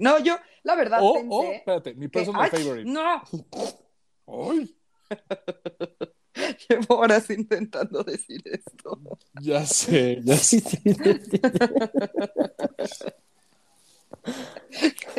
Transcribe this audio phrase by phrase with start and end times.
[0.00, 1.28] No, yo, la verdad, O, pensé.
[1.30, 2.90] o, espérate, mi que- personal ¡Ay, favorite.
[2.90, 3.22] No,
[4.26, 4.74] Ay,
[6.68, 9.00] llevo horas intentando decir esto.
[9.40, 10.62] ya sé, ya sé.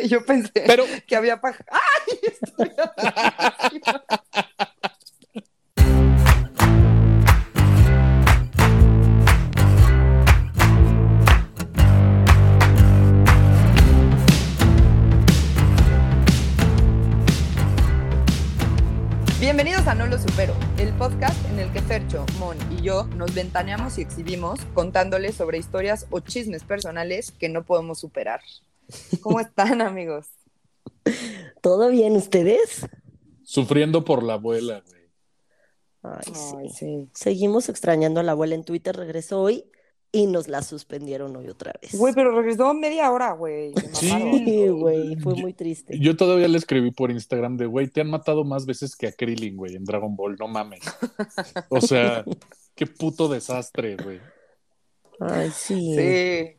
[0.08, 1.64] Yo pensé Pero que había paja.
[1.70, 2.20] ¡Ay!
[2.24, 2.72] Estoy
[19.80, 23.34] Bienvenidos a No Lo Supero, el podcast en el que Fercho, Mon y yo nos
[23.34, 28.42] ventaneamos y exhibimos contándoles sobre historias o chismes personales que no podemos superar.
[29.22, 30.28] ¿Cómo están, amigos?
[31.62, 32.88] ¿Todo bien ustedes?
[33.44, 35.02] sufriendo por la abuela, güey.
[36.04, 36.56] Ay, sí.
[36.58, 37.10] Ay, sí.
[37.14, 39.64] Seguimos extrañando a la abuela en Twitter, regresó hoy
[40.12, 41.96] y nos la suspendieron hoy otra vez.
[41.96, 43.74] Güey, pero regresó media hora, güey.
[43.94, 44.68] Sí.
[44.70, 46.00] güey, fue muy triste.
[46.00, 49.12] Yo todavía le escribí por Instagram de, güey, te han matado más veces que a
[49.12, 50.82] Krillin, güey, en Dragon Ball, no mames.
[51.70, 52.26] O sea,
[52.76, 54.20] qué puto desastre, güey.
[55.20, 55.94] Ay, sí.
[55.96, 56.56] Sí.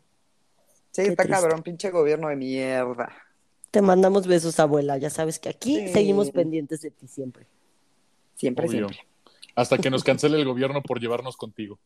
[0.93, 1.41] Sí, Qué está triste.
[1.43, 3.11] cabrón, pinche gobierno de mierda.
[3.71, 4.99] Te mandamos besos, abuela.
[4.99, 5.89] Ya sabes que aquí Sí.
[5.93, 7.47] seguimos pendientes de ti siempre.
[8.35, 8.89] Siempre, Obvio.
[8.89, 9.07] siempre.
[9.55, 11.79] Hasta que nos cancele el gobierno por llevarnos contigo.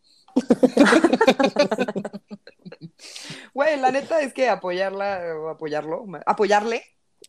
[3.52, 6.82] Güey, la neta es que apoyarla o apoyarlo, apoyarle,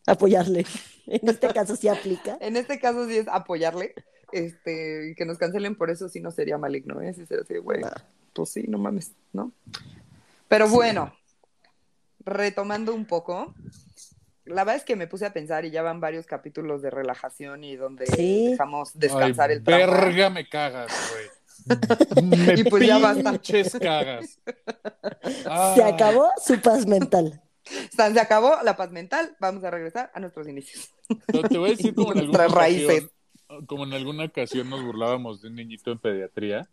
[0.06, 0.66] Apoyarle.
[1.06, 2.36] En este caso sí aplica.
[2.40, 3.94] en este caso sí es apoyarle,
[4.32, 7.14] este, y que nos cancelen por eso sí no sería maligno, ¿eh?
[7.14, 7.90] Sí sería así, güey, No.
[8.32, 9.52] pues sí, no mames, ¿no?
[10.48, 11.16] Pero bueno,
[12.24, 13.54] retomando un poco,
[14.44, 17.64] la verdad es que me puse a pensar y ya van varios capítulos de relajación
[17.64, 18.48] y donde Sí.
[18.50, 19.86] dejamos descansar Ay, el trauma.
[20.00, 21.26] verga me cagas, güey.
[22.22, 23.40] Me Y pues ya basta.
[23.80, 24.38] cagas.
[25.46, 27.42] Ah, Se acabó su paz mental.
[27.94, 30.90] San- Se acabó la paz mental, vamos a regresar a nuestros inicios.
[31.32, 33.04] no, te voy a decir como en alguna Nuestras raíces.
[33.48, 36.68] ocasión, como en alguna ocasión nos burlábamos de un niñito en pediatría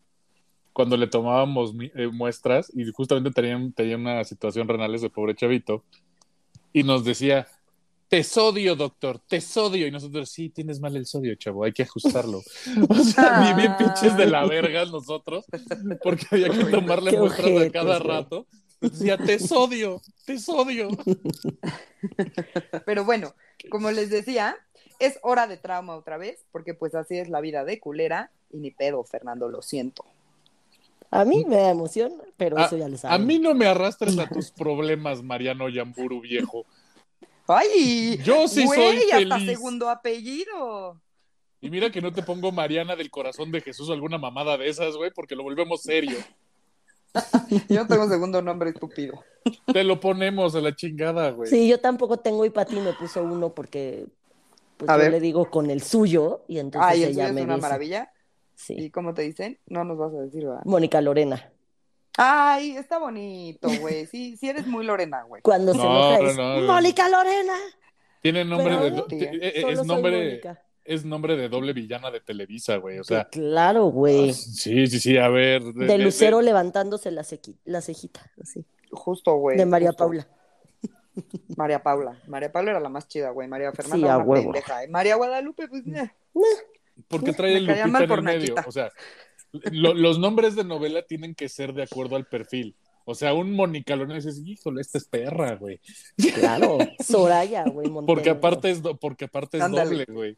[0.72, 5.84] cuando le tomábamos eh, muestras y justamente tenía, tenía una situación renal ese pobre chavito
[6.72, 7.48] y nos decía
[8.14, 9.88] te sodio, doctor, te sodio.
[9.88, 12.44] Y nosotros, sí, tienes mal el sodio, chavo, hay que ajustarlo.
[12.90, 15.46] O sea, ni bien pinches de la verga nosotros,
[16.04, 18.46] porque había que tomarle muestras a cada rato.
[18.80, 20.90] Decía, te sodio, te sodio.
[22.86, 23.34] Pero bueno,
[23.72, 24.58] como les decía,
[25.00, 28.58] es hora de trauma otra vez, porque pues así es la vida de culera y
[28.58, 30.06] ni pedo, Fernando, lo siento.
[31.10, 33.26] A mí me da emoción, pero A, eso ya lo a saben.
[33.26, 36.68] mí no me arrastres a tus problemas, Mariano Yamburu viejo.
[37.48, 38.20] ¡Ay!
[38.24, 39.50] Yo sí güey, soy hasta feliz.
[39.50, 41.00] segundo apellido.
[41.62, 44.68] Y mira que no te pongo Mariana del corazón de Jesús o alguna mamada de
[44.70, 46.18] esas, güey, porque lo volvemos serio.
[47.70, 49.24] Yo no tengo segundo nombre estúpido.
[49.72, 51.50] Te lo ponemos a la chingada, güey.
[51.50, 54.06] Sí, yo tampoco tengo y Pati me puso uno porque
[54.78, 55.12] pues A yo ver.
[55.12, 57.62] le digo con el suyo y entonces Ay, el ella suyo es me una dice.
[57.62, 58.12] maravilla.
[58.56, 58.76] Sí.
[58.80, 59.60] ¿Y cómo te dicen?
[59.68, 60.64] No nos vas a decir, ¿verdad?
[60.66, 61.52] Mónica Lorena.
[62.18, 64.06] Ay, está bonito, güey.
[64.06, 65.42] Sí, sí eres muy Lorena, güey.
[65.42, 65.84] Cuando se No,
[66.16, 66.74] enoja es no, no.
[66.74, 67.54] Mónica Lorena.
[68.22, 69.02] Tiene nombre Pero de.
[69.04, 69.30] tía.
[69.34, 70.42] eh, Solo es nombre.
[70.86, 73.00] Es nombre de doble villana de Televisa, güey.
[73.00, 73.26] O sea.
[73.30, 74.34] Claro, güey.
[74.34, 75.64] Sí, sí, sí, a ver.
[75.64, 77.26] de- Lucero de- levantándose la,
[77.66, 78.66] la cejita, así.
[78.92, 79.58] Justo, güey.
[79.58, 80.04] de María justo.
[80.04, 80.28] Paula.
[81.58, 82.20] María Paula.
[82.28, 83.48] María Paula era la más chida, güey.
[83.48, 84.52] María Fernanda Sí, a una huevo.
[84.52, 84.84] pendeja.
[84.84, 84.88] ¿eh?
[84.90, 86.12] María Guadalupe, pues, eh.
[87.08, 88.40] Porque trae Me el Lupita en el medio.
[88.56, 88.66] Naquita.
[88.68, 88.92] O sea,
[89.72, 92.76] lo- los nombres de novela tienen que ser de acuerdo al perfil.
[93.06, 95.80] O sea, un Mónica Lorena dices, híjole, esta es perra, güey.
[96.36, 96.78] Claro.
[97.00, 97.90] Soraya, güey.
[97.90, 98.32] Porque Montenegro.
[98.34, 99.90] aparte es, do- porque aparte es Ándale.
[99.90, 100.38] doble, güey.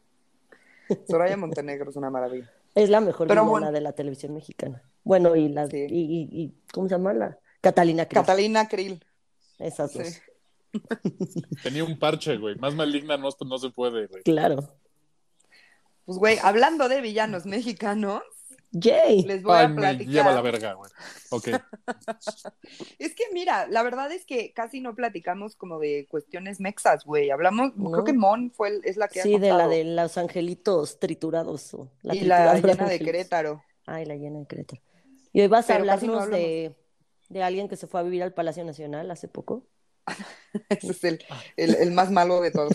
[1.08, 2.50] Soraya Montenegro es una maravilla.
[2.74, 3.72] Es la mejor Pero bueno.
[3.72, 4.82] de la televisión mexicana.
[5.04, 5.66] Bueno, y la.
[5.68, 5.86] Sí.
[5.88, 7.38] Y, y- y- ¿Cómo se llama la?
[7.60, 8.20] Catalina Krill.
[8.22, 9.04] Catalina Krill.
[9.58, 10.06] Esas dos.
[10.06, 10.20] Sí.
[11.62, 12.56] Tenía un parche, güey.
[12.56, 14.22] Más maligna no, no se puede, güey.
[14.24, 14.68] Claro.
[16.04, 18.22] Pues, güey, hablando de villanos mexicanos,
[18.72, 19.22] Jay.
[19.22, 20.12] les voy Ay, a me platicar.
[20.12, 20.90] lleva la verga, güey.
[21.30, 21.48] Ok.
[22.98, 27.30] Es que mira, la verdad es que casi no platicamos como de cuestiones mexas, güey.
[27.30, 27.90] Hablamos, No.
[27.92, 30.98] creo que Mon fue el- es la que ha Sí, de la de los angelitos
[30.98, 31.72] triturados.
[31.74, 33.06] o la y la llena de angelitos.
[33.06, 33.62] Querétaro.
[33.86, 34.82] Ay, la llena de Querétaro.
[35.32, 36.74] Y hoy vas a casi no hablarnos de,
[37.28, 39.66] de alguien que se fue a vivir al Palacio Nacional hace poco.
[40.70, 41.24] Ese es el,
[41.56, 42.72] el, el más malo de todos.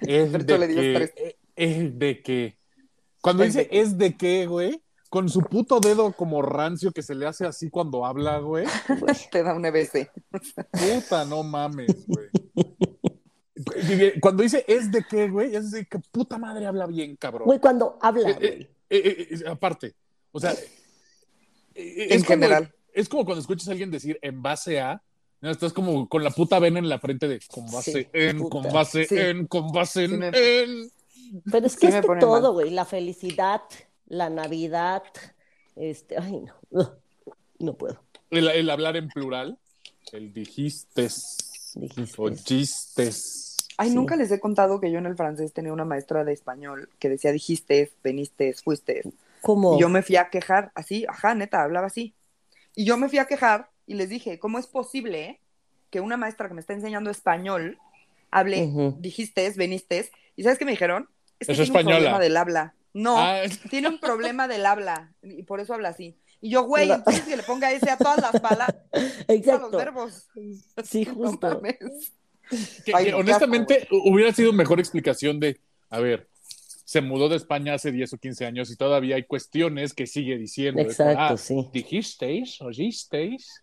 [0.00, 2.58] Es de que, es de que.
[3.26, 4.80] Cuando Es dice es de qué, güey,
[5.10, 8.66] con su puto dedo como rancio que se le hace así cuando habla, güey.
[9.32, 10.10] Te da un EBC.
[10.70, 12.28] Puta, no mames, güey.
[14.20, 17.46] Cuando dice es de qué, güey, es de que puta madre habla bien, cabrón.
[17.46, 19.94] Güey, cuando habla, Eh, eh, eh, eh, aparte,
[20.32, 20.52] o sea,
[21.74, 22.72] En es como- general.
[22.92, 25.02] es como cuando escuchas a alguien decir en base a,
[25.42, 28.38] No, estás como con la puta vena en la frente de con base Sí, en,
[28.38, 28.50] puta.
[28.50, 29.16] con base Sí.
[29.18, 30.90] en, con base en Sí.
[31.50, 32.70] Pero es Sí que me es de pone todo, güey.
[32.70, 33.62] La felicidad,
[34.06, 35.02] la Navidad,
[35.76, 36.40] este, ay,
[36.70, 36.90] no.
[37.58, 37.98] No puedo.
[38.30, 39.58] el, el hablar en plural,
[40.12, 42.20] el dijistes Dijiste.
[42.20, 43.56] o chistes.
[43.78, 43.94] Ay, Sí.
[43.94, 47.08] nunca les he contado que yo en el francés tenía una maestra de español que
[47.08, 49.02] decía dijiste, veniste, fuiste.
[49.42, 49.76] ¿Cómo?
[49.76, 52.14] Y yo me fui a quejar, así, ajá, neta, hablaba así.
[52.74, 55.40] Y yo me fui a quejar y les dije, ¿cómo es posible
[55.90, 57.78] que una maestra que me está enseñando español
[58.30, 58.96] hable, Ujú.
[58.98, 60.10] dijiste, veniste?
[60.36, 61.08] ¿Y sabes qué me dijeron?
[61.38, 61.96] Es que Es tiene española.
[61.96, 62.74] un problema del habla.
[62.94, 63.40] No, Ah,
[63.70, 66.18] tiene un problema del habla y por eso habla así.
[66.40, 66.94] Y yo, güey, No.
[66.94, 69.76] entonces que le ponga ese a todas las palabras, a los Exacto.
[69.76, 70.28] verbos.
[70.84, 71.60] Sí, justo.
[72.84, 75.60] que- Ay, que honestamente hubiera sido mejor explicación de,
[75.90, 76.28] a ver,
[76.84, 80.38] se mudó de España hace 10 o 15 años y todavía hay cuestiones que sigue
[80.38, 80.80] diciendo.
[80.80, 81.68] Exacto, ah, sí.
[81.72, 82.60] ¿Dijisteis?
[82.62, 83.62] ¿Oyisteis?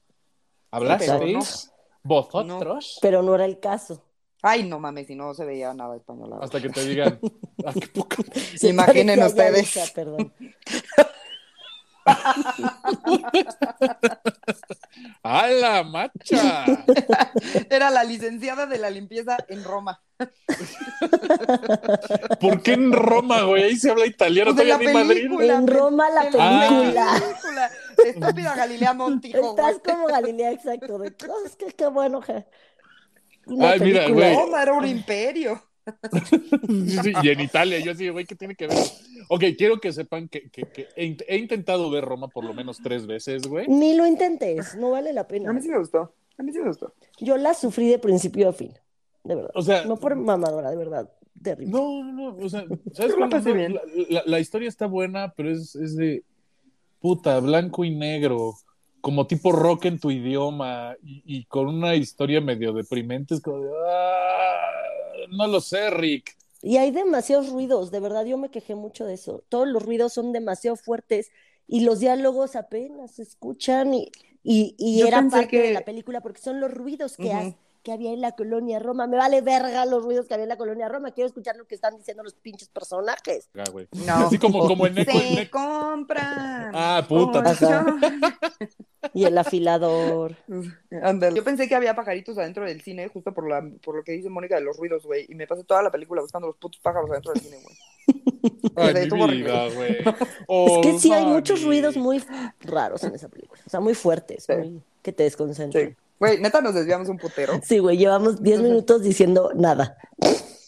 [0.69, 1.71] pero ¿Hablasteis?
[2.03, 2.99] ¿Vosotros?
[3.01, 4.03] Pero no era el caso.
[4.45, 6.29] Ay, no mames, si no se veía nada español.
[6.29, 6.43] la verdad.
[6.45, 7.17] Hasta que te digan,
[7.65, 8.17] ah, qué poca.
[8.57, 9.91] Se Imaginen ustedes.
[9.95, 10.33] Perdón.
[15.23, 16.65] ¡A la macha!
[17.69, 20.01] Era la licenciada de la limpieza en Roma.
[22.39, 23.63] ¿Por qué en Roma, güey?
[23.63, 25.21] Ahí se habla italiano, Pues de todavía la ni Madrid.
[25.23, 25.53] película.
[25.55, 26.67] En Roma la En Ah.
[26.69, 27.13] película.
[27.21, 27.71] película.
[28.05, 29.49] Estúpida Galilea Montijo.
[29.51, 29.95] Estás güey.
[29.95, 30.97] como Galilea, exacto.
[30.99, 32.21] De, "Oh, es que qué bueno.
[32.21, 32.45] je".
[33.45, 34.27] Una Ay, mira, película.
[34.33, 34.45] güey.
[34.45, 35.61] Roma era un imperio.
[36.11, 38.77] Sí, sí, y en Italia, yo así, güey, ¿qué tiene que ver?
[39.29, 42.53] Ok, quiero que sepan que, que- que he, int- he intentado ver Roma por lo
[42.53, 43.67] menos tres veces, güey.
[43.67, 45.51] Ni lo intentes, no vale la A pena.
[45.51, 46.13] mí sí me gustó.
[46.37, 46.93] A mí sí me gustó.
[47.19, 48.73] Yo la sufrí de principio a fin,
[49.23, 49.51] de verdad.
[49.55, 51.11] O sea, No por mamadora, de verdad.
[51.41, 51.73] Terrible.
[51.73, 52.63] no, no, no, o sea,
[52.93, 53.73] ¿sabes Yo la No, bien.
[53.75, 56.23] La, la- la historia está buena, pero es, es de
[57.01, 58.53] puta, blanco y negro,
[59.03, 63.35] como tipo rock en tu idioma y, y con una historia medio deprimente.
[63.35, 64.61] Es como de, "Ah,
[65.29, 66.35] no lo sé, Rick.
[66.61, 69.43] Y hay demasiados ruidos, de verdad, yo me quejé mucho de eso.
[69.49, 71.29] Todos los ruidos son demasiado fuertes
[71.67, 74.11] y los diálogos apenas se escuchan y,
[74.43, 77.53] y, era parte de la película porque son los ruidos que, has-
[77.83, 79.07] que había en la colonia Roma.
[79.07, 81.75] Me vale verga los ruidos que había en la colonia Roma, quiero escuchar lo que
[81.75, 83.49] están diciendo los pinches personajes.
[83.57, 83.87] Ah, güey.
[84.05, 84.13] No.
[84.27, 86.71] Así como, como en Echo, en Se compran.
[86.73, 87.43] Ah, puta.
[89.13, 90.35] Y el afilador.
[91.35, 94.29] Yo pensé que había pajaritos adentro del cine, justo por, la, por lo que dice
[94.29, 95.25] Mónica de los ruidos, güey.
[95.29, 97.77] Y me pasé toda la película buscando los putos pájaros adentro del cine, güey.
[98.75, 99.97] Ay, mi vida, güey.
[99.99, 100.05] Es
[100.47, 102.23] Oh, que sí hay muchos ruidos muy
[102.61, 104.53] raros en esa película, o sea, muy fuertes, Sí.
[104.53, 105.89] muy- que te desconcentran.
[105.89, 105.95] Sí.
[106.19, 107.59] Güey, neta nos desviamos un putero.
[107.63, 109.97] Sí, güey, llevamos 10 minutos diciendo nada.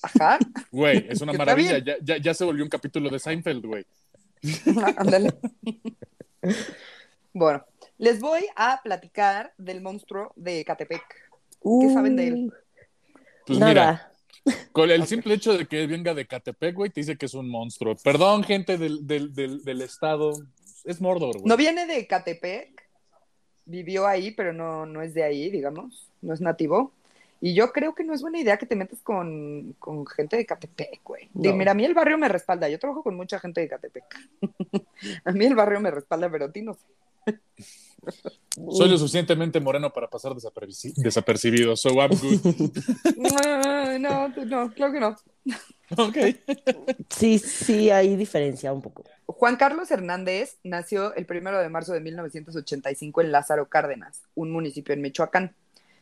[0.02, 0.38] Ajá.
[0.72, 1.80] Güey, es una maravilla.
[1.80, 3.86] Ya, ya, ya se volvió un capítulo de Seinfeld, güey.
[4.98, 5.34] Ándale.
[7.34, 7.66] Bueno,
[7.98, 11.04] les voy a platicar del monstruo de Catepec.
[11.82, 12.54] ¿Qué saben de él?
[13.46, 14.12] Pues mira, nada.
[14.72, 17.50] con el simple hecho de que venga de Catepec, güey, te dice que es un
[17.50, 17.96] monstruo.
[18.04, 20.34] Perdón, gente del, del, del, del estado.
[20.84, 21.46] Es Mordor, güey.
[21.46, 22.85] No viene de Catepec,
[23.66, 26.92] vivió ahí, pero no, no es de ahí, digamos, no es nativo.
[27.42, 30.46] Y yo creo que no es buena idea que te metas con, con gente de
[30.46, 31.30] Catepec, güey.
[31.34, 31.54] No.
[31.54, 34.04] Mira, a mí el barrio me respalda, yo trabajo con mucha gente de Catepec.
[35.26, 37.36] a mí el barrio me respalda, pero a ti no sé.
[38.72, 41.76] Soy lo suficientemente moreno para pasar desaperci- desapercibido.
[41.76, 42.72] So I'm good.
[43.18, 45.16] No, no, tú no, claro que no.
[45.98, 46.18] ok.
[47.10, 49.04] Sí, sí, hay diferencia un poco.
[49.26, 54.94] Juan Carlos Hernández nació el primero de marzo de 1985 en Lázaro Cárdenas, un municipio
[54.94, 55.56] en Michoacán.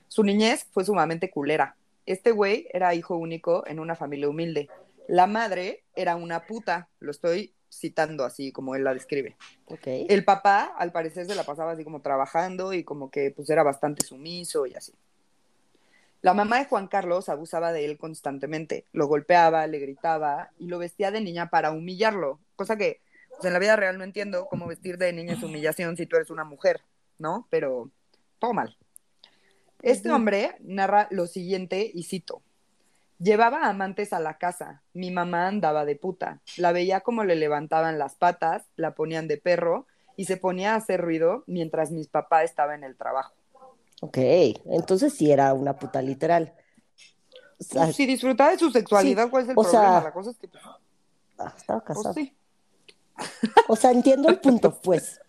[0.08, 1.76] Su niñez fue sumamente culera.
[2.06, 4.70] Este güey era hijo único en una familia humilde.
[5.08, 9.36] La madre era una puta, lo estoy citando así como él la describe.
[9.66, 9.88] Ok.
[9.88, 13.64] El papá, al parecer, se la pasaba así como trabajando y como que pues era
[13.64, 14.94] bastante sumiso y así.
[16.24, 20.80] La mamá de Juan Carlos abusaba de él constantemente, lo golpeaba, le gritaba y lo
[20.80, 24.66] vestía de niña para humillarlo, cosa que pues, en la vida real no entiendo cómo
[24.66, 26.80] vestir de niña es humillación si tú eres una mujer,
[27.18, 27.46] ¿no?
[27.50, 27.92] Pero
[28.40, 28.78] todo mal.
[29.82, 32.42] Este hombre narra lo siguiente y cito.
[33.20, 34.82] Llevaba amantes a la casa.
[34.94, 36.40] Mi mamá andaba de puta.
[36.56, 40.78] La veía como le levantaban las patas, la ponían de perro y se ponía a
[40.78, 43.34] hacer ruido mientras mis papás estaba en el trabajo.
[44.04, 44.18] Ok,
[44.66, 46.54] entonces sí era una puta literal.
[47.58, 49.92] O sea, Pues, si disfrutaba de su sexualidad, sí, ¿cuál es el o problema?
[49.94, 50.64] sea, la cosa es que, pues,
[51.40, 52.14] ah, estaba casado.
[52.14, 52.36] sí.
[53.70, 55.22] O sea, entiendo el punto, pues.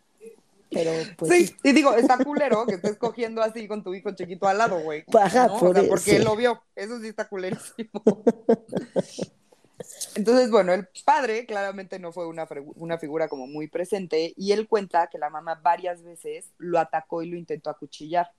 [0.71, 1.33] Pero, pues.
[1.33, 1.55] sí, sí.
[1.63, 5.05] y digo, está culero que estés cogiendo así con tu hijo chiquito al lado, güey.
[5.23, 5.55] Ajá, ¿no?
[5.55, 6.17] O por sea, e- porque sí.
[6.17, 6.61] él lo vio.
[6.75, 7.91] Eso sí está culerísimo.
[10.17, 14.67] Entonces, bueno, el padre claramente no fue una, una figura como muy presente y él
[14.67, 18.33] cuenta que la mamá varias veces lo atacó y lo intentó acuchillar.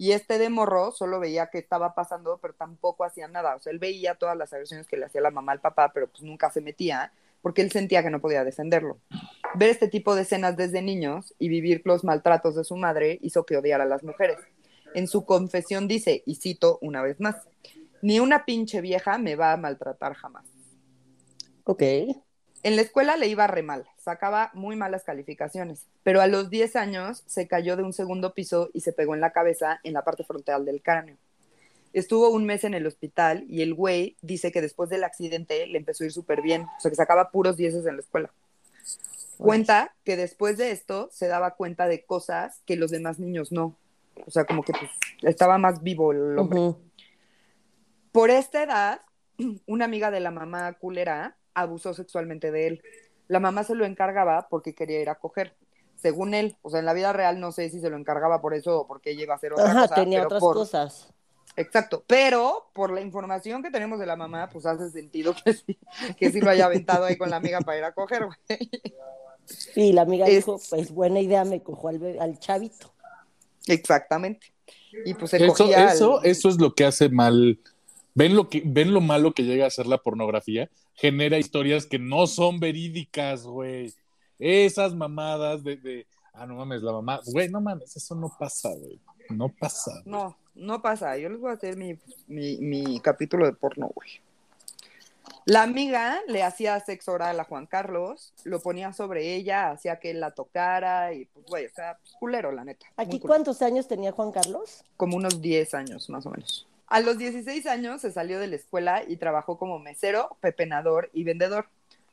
[0.00, 3.56] Y este de morro solo veía que estaba pasando, pero tampoco hacía nada.
[3.56, 6.06] O sea, él veía todas las agresiones que le hacía la mamá al papá, pero
[6.06, 7.12] pues nunca se metía
[7.42, 8.98] porque él sentía que no podía defenderlo.
[9.54, 13.44] Ver este tipo de escenas desde niños y vivir los maltratos de su madre hizo
[13.44, 14.38] que odiara a las mujeres.
[14.94, 17.34] En su confesión dice, y cito una vez más,
[18.00, 20.46] ni una pinche vieja me va a maltratar jamás.
[21.64, 21.82] Ok.
[22.62, 26.74] En la escuela le iba re mal, sacaba muy malas calificaciones, pero a los 10
[26.76, 30.02] años se cayó de un segundo piso y se pegó en la cabeza en la
[30.02, 31.16] parte frontal del cráneo.
[31.92, 35.78] Estuvo un mes en el hospital y el güey dice que después del accidente le
[35.78, 38.30] empezó a ir súper bien, o sea que sacaba puros dieces en la escuela.
[39.38, 43.76] Cuenta que después de esto se daba cuenta de cosas que los demás niños no.
[44.26, 44.90] O sea, como que pues,
[45.22, 46.74] estaba más vivo el hombre.
[48.10, 49.00] Por esta edad,
[49.66, 52.82] una amiga de la mamá culera abusó sexualmente de él.
[53.28, 55.54] La mamá se lo encargaba porque quería ir a coger.
[55.96, 58.54] Según él, o sea, en la vida real no sé si se lo encargaba por
[58.54, 59.94] eso o porque ella iba a hacer otra Ajá, cosa.
[59.96, 61.08] tenía pero otras por- cosas.
[61.56, 65.76] Exacto, pero por la información que tenemos de la mamá, pues hace sentido que sí,
[66.16, 68.70] que sí lo haya aventado ahí con la amiga para ir a coger, güey.
[69.74, 72.92] Y la amiga Es- dijo, pues buena idea, me cojo al, be- al chavito.
[73.66, 74.52] Exactamente.
[75.04, 77.58] Y pues se Eso, cogía eso, al- eso es lo que hace mal.
[78.18, 80.68] ¿Ven lo, que, ¿Ven lo malo que llega a ser la pornografía?
[80.94, 83.94] Genera historias que no son verídicas, güey.
[84.40, 88.70] Esas mamadas de, de, ah, no mames, la mamá, güey, no mames, eso no pasa,
[88.74, 88.98] güey.
[89.30, 89.92] No pasa.
[89.92, 90.02] güey.
[90.06, 91.16] No, no pasa.
[91.16, 91.96] Yo les voy a hacer mi,
[92.26, 94.08] mi, mi capítulo de porno, güey.
[95.44, 100.10] La amiga le hacía sexo oral a Juan Carlos, lo ponía sobre ella, hacía que
[100.10, 102.84] él la tocara y pues, güey, o sea, pues, culero, la neta.
[102.96, 103.28] ¿Aquí culero.
[103.28, 104.82] cuántos años tenía Juan Carlos?
[104.96, 106.67] como unos 10 años más o menos.
[106.88, 111.24] A los 16 años se salió de la escuela y trabajó como mesero, pepenador y
[111.24, 111.66] vendedor.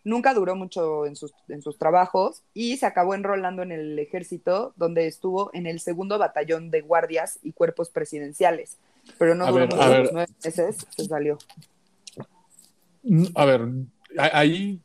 [0.04, 4.74] Nunca duró mucho en sus, en sus trabajos y se acabó enrolando en el ejército,
[4.76, 8.78] donde estuvo en el segundo batallón de guardias y cuerpos presidenciales.
[9.18, 11.38] Pero no A duró ver, mucho, a los nueve meses se salió.
[13.36, 13.62] A ver,
[14.18, 14.82] ahí,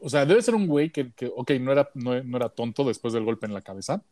[0.00, 2.84] o sea, debe ser un güey que, que ok, no era, no, no era tonto
[2.84, 4.02] después del golpe en la cabeza.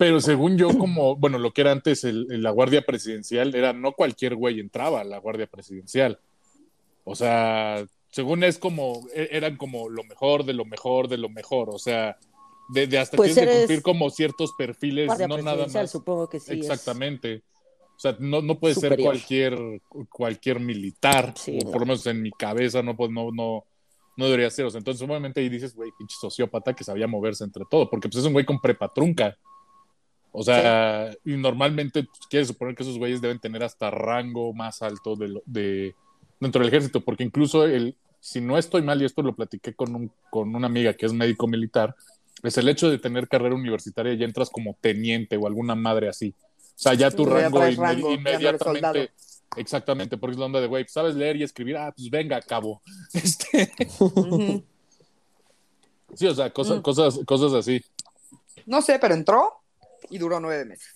[0.00, 3.74] Pero según yo, como, bueno, lo que era antes el- el- la Guardia Presidencial, era
[3.74, 6.18] no cualquier güey entraba a la Guardia Presidencial.
[7.04, 11.28] O sea, según es como, e- eran como lo mejor de lo mejor de lo
[11.28, 11.68] mejor.
[11.68, 12.16] O sea,
[12.70, 15.90] de, de hasta Pues tienes que cumplir como ciertos perfiles, Guardia no nada más.
[15.90, 16.52] supongo que sí.
[16.54, 17.42] es- Exactamente.
[17.94, 21.70] O sea, no, no puede ser cualquier, cualquier militar, Sí, o no.
[21.72, 23.66] por lo menos en mi cabeza no, pues, no, no,
[24.16, 24.64] no debería ser.
[24.64, 28.08] O sea, entonces, obviamente, ahí dices, güey, pinche sociópata que sabía moverse entre todo, porque
[28.08, 29.36] pues es un güey con prepa trunca.
[30.32, 34.80] O sea, y normalmente pues, quieres suponer que esos güeyes deben tener hasta rango más
[34.82, 35.94] alto de, lo- de
[36.38, 39.94] dentro del ejército, porque incluso el, si no estoy mal, y esto lo platiqué con,
[39.94, 41.94] un, con una amiga que es médico militar,
[42.42, 46.32] es el hecho de tener carrera universitaria y entras como teniente o alguna madre así.
[46.38, 49.10] O sea, ya tu ya rango, inme- inmediatamente.
[49.56, 51.76] Exactamente, porque es la onda de, güey, ¿sabes leer y escribir?
[51.76, 52.80] Ah, pues venga, cabo.
[53.12, 53.72] Este,
[56.14, 56.82] sí, o sea, cosas, Mm.
[56.82, 57.82] cosas, cosas así.
[58.66, 59.59] No sé, pero entró
[60.10, 60.94] y duró nueve meses.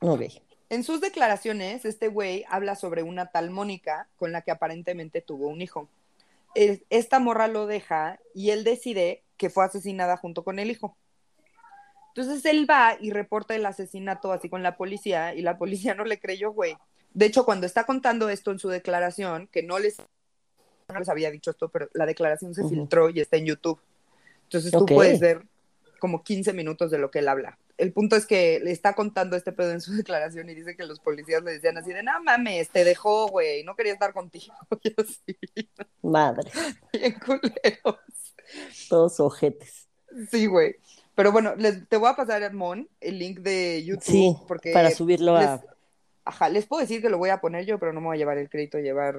[0.00, 0.22] Ok.
[0.68, 5.46] En sus declaraciones, este güey habla sobre una tal Mónica con la que aparentemente tuvo
[5.48, 5.88] un hijo.
[6.54, 10.96] Es- Esta morra lo deja y él decide que fue asesinada junto con el hijo.
[12.14, 16.04] Entonces él va y reporta el asesinato así con la policía y la policía no
[16.04, 16.76] le creyó, güey.
[17.12, 19.96] De hecho, cuando está contando esto en su declaración, que no les,
[20.88, 23.80] no les había dicho esto, pero la declaración se filtró y está en YouTube.
[24.44, 25.42] Entonces tú puedes ver
[25.98, 27.58] como 15 minutos de lo que él habla.
[27.78, 30.84] El punto es que le está contando este pedo en su declaración y dice que
[30.86, 34.54] los policías le decían así de, no mames, te dejó, güey, no quería estar contigo.
[34.82, 35.70] Y así,
[36.02, 36.50] Madre,
[36.92, 38.00] bien culeros.
[38.88, 39.88] todos ojetes.
[40.30, 40.76] Sí, güey.
[41.14, 44.02] Pero bueno, les- te voy a pasar, Mon, el link de YouTube.
[44.04, 45.40] Sí, porque para subirlo a...
[45.40, 45.60] les,
[46.24, 48.18] ajá, les puedo decir que lo voy a poner yo, pero no me voy a
[48.18, 49.16] llevar el crédito, llevar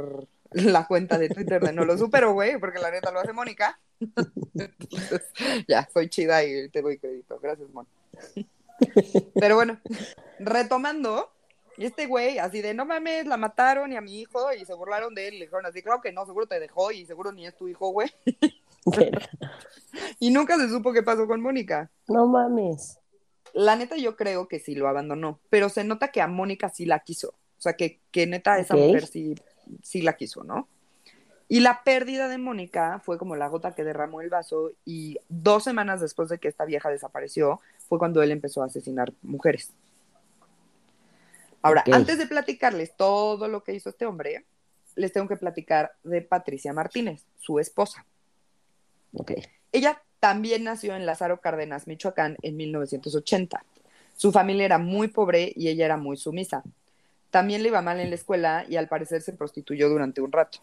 [0.51, 3.79] la cuenta de Twitter de No Lo Supero, güey, porque la neta lo hace Mónica.
[3.99, 5.21] Entonces,
[5.67, 7.39] ya, soy chida y te doy crédito.
[7.39, 7.87] Gracias, Mon.
[9.35, 9.79] Pero bueno,
[10.39, 11.31] retomando,
[11.77, 14.73] y este güey, así de, no mames, la mataron y a mi hijo, y se
[14.73, 17.31] burlaron de él, y le dijeron así, claro que no, seguro te dejó, y seguro
[17.31, 18.11] ni es tu hijo, güey.
[20.19, 21.89] Y nunca se supo qué pasó con Mónica.
[22.07, 22.99] No mames.
[23.53, 26.85] La neta yo creo que sí lo abandonó, pero se nota que a Mónica sí
[26.85, 27.29] la quiso.
[27.29, 29.35] O sea, que, que neta esa mujer sí,
[29.81, 30.67] sí la quiso, ¿no?
[31.49, 35.63] Y la pérdida de Mónica fue como la gota que derramó el vaso y dos
[35.63, 39.71] semanas después de que esta vieja desapareció fue cuando él empezó a asesinar mujeres.
[41.61, 44.45] Ahora, antes de platicarles todo lo que hizo este hombre,
[44.95, 48.05] les tengo que platicar de Patricia Martínez, su esposa.
[49.71, 53.63] Ella también nació en Lázaro Cárdenas, Michoacán, en 1980.
[54.15, 56.63] Su familia era muy pobre y ella era muy sumisa.
[57.29, 60.59] También le iba mal en la escuela y al parecer se prostituyó durante un rato.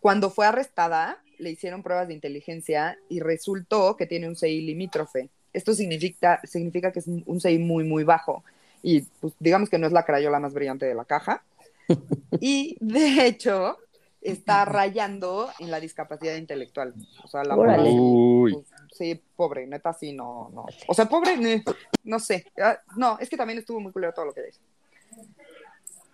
[0.00, 5.30] Cuando fue arrestada, le hicieron pruebas de inteligencia y resultó que tiene un CI limítrofe.
[5.52, 8.44] Esto significa, significa que es un CI muy, muy bajo.
[8.82, 11.42] Y pues, digamos que no es la crayola más brillante de la caja.
[12.40, 13.78] Y de hecho,
[14.20, 16.94] está rayando en la discapacidad intelectual.
[17.24, 18.52] O sea, la pobre, Uy.
[18.52, 20.66] pues, sí, pobre, neta, sí, no, no.
[20.86, 21.62] O sea, pobre,
[22.04, 22.44] no sé.
[22.62, 24.60] Ah, No, es que también estuvo muy culero todo lo que dice.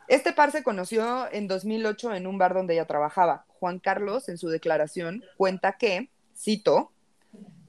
[0.08, 3.46] Este par se conoció en 2008 en un bar donde ella trabajaba.
[3.48, 6.92] Juan Carlos, en su declaración, cuenta que, cito,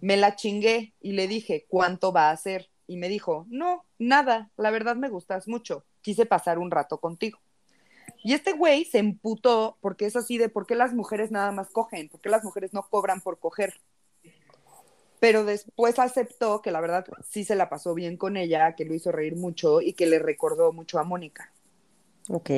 [0.01, 2.69] me la chingué y le dije, ¿cuánto va a hacer?
[2.87, 7.39] Y me dijo, no, nada, la verdad me gustas mucho, quise pasar un rato contigo.
[8.23, 11.69] Y este güey se emputó porque es así de por qué las mujeres nada más
[11.69, 13.79] cogen, por qué las mujeres no cobran por coger.
[15.19, 18.93] Pero después aceptó que la verdad sí se la pasó bien con ella, que lo
[18.93, 21.51] hizo reír mucho y que le recordó mucho a Mónica.
[22.29, 22.49] Ok.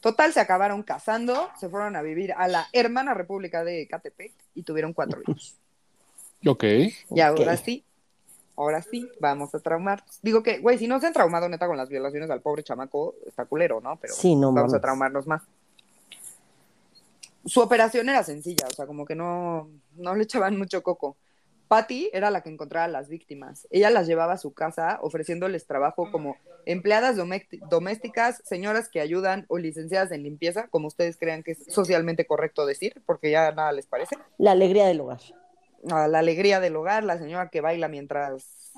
[0.00, 4.62] Total, se acabaron casando, se fueron a vivir a la hermana república de Catepec y
[4.62, 5.56] tuvieron cuatro hijos.
[6.46, 6.64] Ok.
[7.10, 7.84] Y ahora sí,
[8.56, 10.04] ahora sí, vamos a traumar.
[10.22, 13.14] Digo que, güey, si no se han traumado neta con las violaciones al pobre chamaco,
[13.26, 13.96] está culero, ¿no?
[13.96, 15.42] Pero Sí, no vamos a traumarnos más.
[17.44, 21.16] Su operación era sencilla, o sea, como que no, no le echaban mucho coco.
[21.68, 23.66] Patty era la que encontraba a las víctimas.
[23.70, 29.58] Ella las llevaba a su casa ofreciéndoles trabajo como empleadas domésticas, señoras que ayudan o
[29.58, 33.86] licenciadas en limpieza, como ustedes crean que es socialmente correcto decir, porque ya nada les
[33.86, 34.16] parece.
[34.38, 35.20] La alegría del hogar.
[35.90, 38.72] A la alegría del hogar, la señora que baila mientras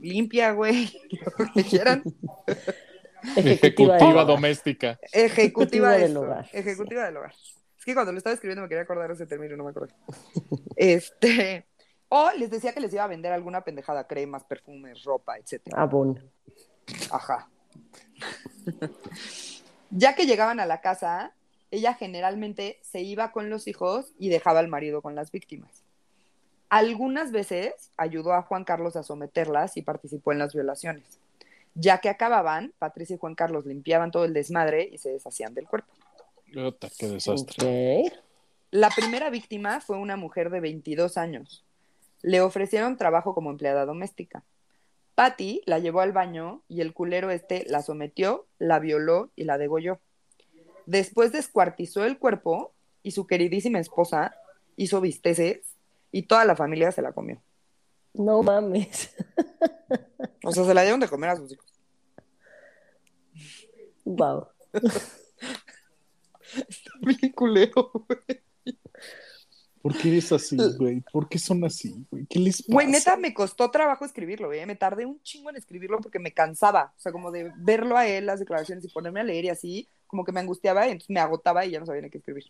[0.00, 0.90] limpia, güey,
[1.38, 2.02] lo que quieran.
[3.36, 4.98] Ejecutiva, doméstica.
[5.12, 6.48] Ejecutiva Ejecutiva de del hogar.
[6.52, 7.34] Ejecutiva del hogar.
[7.78, 9.94] Es que cuando lo estaba escribiendo me quería acordar ese término y no me acuerdo.
[10.76, 11.66] Este.
[12.16, 15.82] O les decía que les iba a vender alguna pendejada, cremas, perfumes, ropa, etcétera.
[15.82, 16.22] Abón.
[17.10, 17.48] Ajá.
[19.90, 21.32] ya que llegaban a la casa,
[21.72, 25.82] ella generalmente se iba con los hijos y dejaba al marido con las víctimas.
[26.68, 31.18] Algunas veces ayudó a Juan Carlos a someterlas y participó en las violaciones.
[31.74, 35.66] Ya que acababan, Patricia y Juan Carlos limpiaban todo el desmadre y se deshacían del
[35.66, 35.92] cuerpo.
[36.96, 38.04] Qué desastre.
[38.70, 41.63] La primera víctima fue una mujer de 22 años.
[42.24, 44.44] Le ofrecieron trabajo como empleada doméstica.
[45.14, 49.58] Patty la llevó al baño y el culero este la sometió, la violó y la
[49.58, 50.00] degolló.
[50.86, 54.34] Después descuartizó el cuerpo y su queridísima esposa
[54.74, 55.76] hizo visteces
[56.12, 57.42] y toda la familia se la comió.
[58.14, 59.14] No mames.
[60.44, 61.70] O sea, se la dieron de comer a sus hijos.
[64.06, 64.48] Wow.
[67.02, 68.42] Bien culero, güey.
[69.84, 71.02] ¿Por qué es así, güey?
[71.12, 72.24] ¿Por qué son así, güey?
[72.24, 72.72] ¿Qué les pasa?
[72.72, 74.64] Güey, neta, me costó trabajo escribirlo, güey.
[74.64, 76.94] Me tardé un chingo en escribirlo porque me cansaba.
[76.96, 79.86] O sea, como de verlo a él, las declaraciones y ponerme a leer y así,
[80.06, 82.44] como que me angustiaba y entonces me agotaba y ya no sabía ni qué escribir.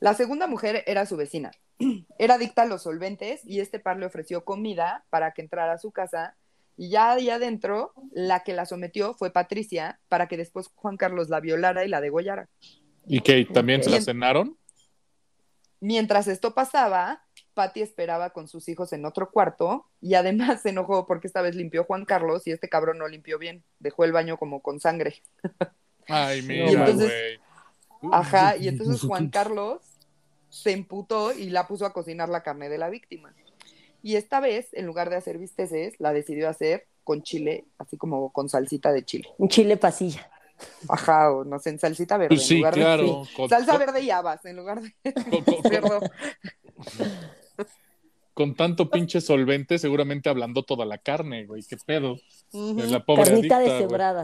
[0.00, 1.50] La segunda mujer era su vecina.
[2.18, 5.78] Era adicta a los solventes y este par le ofreció comida para que entrara a
[5.78, 6.36] su casa.
[6.76, 11.30] Y ya ahí adentro, la que la sometió fue Patricia para que después Juan Carlos
[11.30, 12.50] la violara y la degollara.
[13.06, 13.46] ¿Y qué?
[13.46, 14.58] ¿También se la cenaron?
[15.84, 21.06] Mientras esto pasaba, Patty esperaba con sus hijos en otro cuarto y además se enojó
[21.06, 23.62] porque esta vez limpió Juan Carlos y este cabrón no limpió bien.
[23.80, 25.20] Dejó el baño como con sangre.
[26.08, 27.38] Ay, mira, entonces-
[28.00, 28.14] güey.
[28.14, 29.82] Ajá, y entonces Juan Carlos
[30.48, 33.34] se emputó y la puso a cocinar la carne de la víctima.
[34.02, 38.32] Y esta vez, en lugar de hacer bisteces, la decidió hacer con chile, así como
[38.32, 39.28] con salsita de chile.
[39.36, 40.30] Un chile pasilla.
[40.88, 42.28] Ajá, o no sé, en salsita verde.
[42.36, 43.24] Pues en sí, lugar de- claro.
[43.24, 43.34] sí.
[43.36, 46.00] Con, Salsa con- verde y habas, en lugar de con- con- cerdo.
[48.34, 51.62] con tanto pinche solvente, seguramente hablando toda la carne, güey.
[51.62, 52.16] ¿Qué pedo?
[52.52, 52.80] Ujú.
[52.88, 53.82] La pobre Carnita adicta, güey.
[53.82, 54.22] deshebrada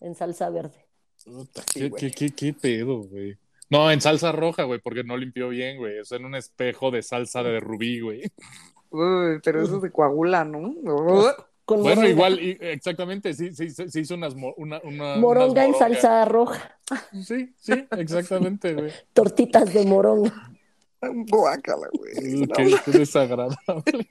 [0.00, 0.86] en salsa verde.
[1.24, 2.00] Puta, Sí, ¿qué, güey.
[2.00, 3.36] qué, qué, qué pedo, güey?
[3.68, 5.98] No, en salsa roja, güey, porque no limpió bien, güey.
[6.00, 8.22] O sea, en un espejo de salsa de rubí, güey.
[8.88, 10.74] Uy, pero eso se coagula, ¿no?
[11.70, 12.10] Con Bueno, moronga.
[12.10, 16.24] igual, exactamente, sí, sí, sí, sí hizo unas mo- una, una- Moronga en unas salsa
[16.24, 16.76] roja.
[17.22, 18.90] Sí, sí, exactamente, güey.
[19.12, 20.50] Tortitas de moronga.
[21.00, 22.48] Guácala, güey.
[22.48, 24.10] Qué, qué desagradable.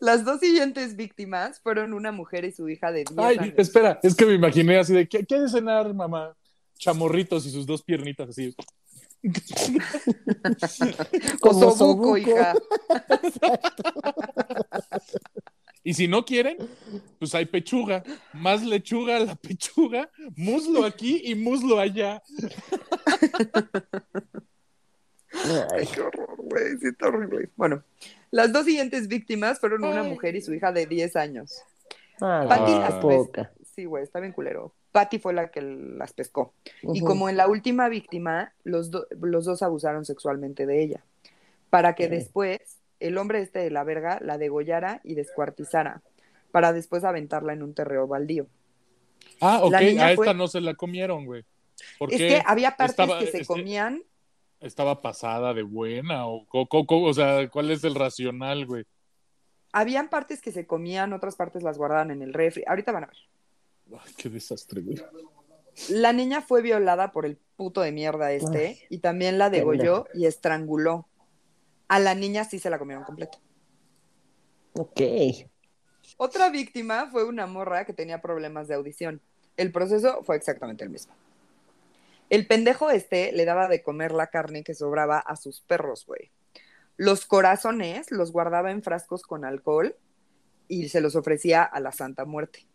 [0.00, 3.54] Las dos siguientes víctimas fueron una mujer y su hija de 10 Ay, años.
[3.56, 6.36] espera, es que me imaginé así de, ¿qué, qué hay de cenar, mamá?
[6.78, 8.54] Chamorritos y sus dos piernitas así.
[11.42, 12.16] Osobuco, osobuco.
[12.18, 12.54] hija.
[15.84, 16.58] Y si no quieren,
[17.18, 18.02] pues hay pechuga.
[18.32, 22.22] Más lechuga a la pechuga, muslo aquí y muslo allá.
[25.72, 27.50] Ay, Qué horror, güey, sí está horrible.
[27.56, 27.82] Bueno,
[28.30, 31.62] las dos siguientes víctimas fueron una mujer y su hija de 10 años.
[32.20, 32.88] ah, Ah.
[32.90, 33.52] las poca.
[33.74, 34.74] Sí, güey, está bien culero.
[34.92, 36.52] Patty fue la que las pescó.
[36.82, 41.04] Y como en la última víctima, los, do- los dos abusaron sexualmente de ella.
[41.70, 46.02] Para que después el hombre este de la verga la degollara y descuartizara.
[46.50, 48.46] Para después aventarla en un terreno baldío.
[49.40, 51.44] Ah, ok, La niña a esta no se la comieron, güey.
[51.98, 52.28] ¿Por Es qué?
[52.28, 54.02] que había partes Estaba- que se este- comían.
[54.60, 56.26] ¿Estaba pasada de buena?
[56.28, 58.84] ¿O, co- co- o sea, cuál es el racional, güey?
[59.72, 62.62] Habían partes que se comían, otras partes las guardaban en el refri.
[62.66, 63.16] Ahorita van a ver.
[63.92, 65.02] Ay, qué desastre, güey.
[65.88, 70.06] La niña fue violada por el puto de mierda este Ay, y también la degolló
[70.14, 71.08] y estranguló.
[71.88, 73.38] A la niña sí se la comieron completa.
[74.74, 75.00] Ok.
[76.16, 79.20] Otra víctima fue una morra que tenía problemas de audición.
[79.56, 81.14] El proceso fue exactamente el mismo.
[82.30, 86.30] El pendejo este le daba de comer la carne que sobraba a sus perros, güey.
[86.96, 89.96] Los corazones los guardaba en frascos con alcohol
[90.68, 92.66] y se los ofrecía a la Santa Muerte.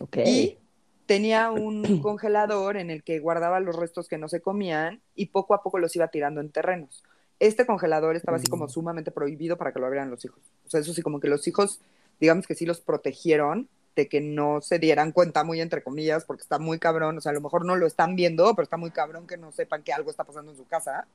[0.00, 0.18] Ok.
[0.24, 0.58] Y
[1.06, 5.54] tenía un congelador en el que guardaba los restos que no se comían y poco
[5.54, 7.02] a poco los iba tirando en terrenos.
[7.38, 8.70] Este congelador estaba así como Mm.
[8.70, 10.40] sumamente prohibido para que lo abrieran los hijos.
[10.66, 11.80] O sea, eso sí, como que los hijos,
[12.18, 16.42] digamos que sí los protegieron de que no se dieran cuenta, muy entre comillas, porque
[16.42, 17.16] está muy cabrón.
[17.18, 19.52] O sea, a lo mejor no lo están viendo, pero está muy cabrón que no
[19.52, 21.06] sepan que algo está pasando en su casa.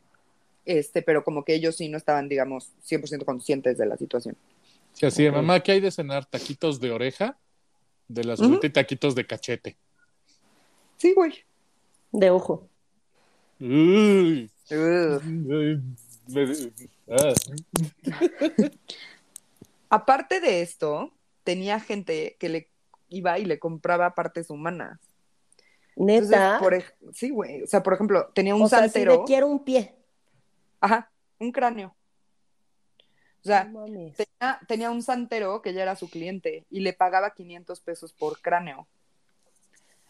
[0.65, 4.35] Este, pero como que ellos sí no estaban, digamos, 100% conscientes de la situación.
[4.93, 6.25] Sí, así de mamá, ¿qué hay de cenar?
[6.25, 7.37] ¿Taquitos de oreja?
[8.11, 8.43] De la Ujú.
[8.45, 9.77] suelta y taquitos de cachete.
[10.97, 11.33] Sí, güey.
[12.11, 12.67] De ojo.
[13.59, 14.51] Uy.
[17.09, 17.33] Ah.
[19.89, 21.11] Aparte de esto,
[21.43, 22.69] tenía gente que le
[23.09, 24.99] iba y le compraba partes humanas.
[25.95, 26.59] Entonces, Neta.
[26.59, 27.63] por sí, güey.
[27.63, 29.95] O sea, por ejemplo, tenía un o sea, si le quiero un pie.
[30.79, 31.95] Ajá, un cráneo.
[33.43, 37.33] O sea, No tenía, tenía un santero que ya era su cliente y le pagaba
[37.33, 38.87] 500 pesos por cráneo.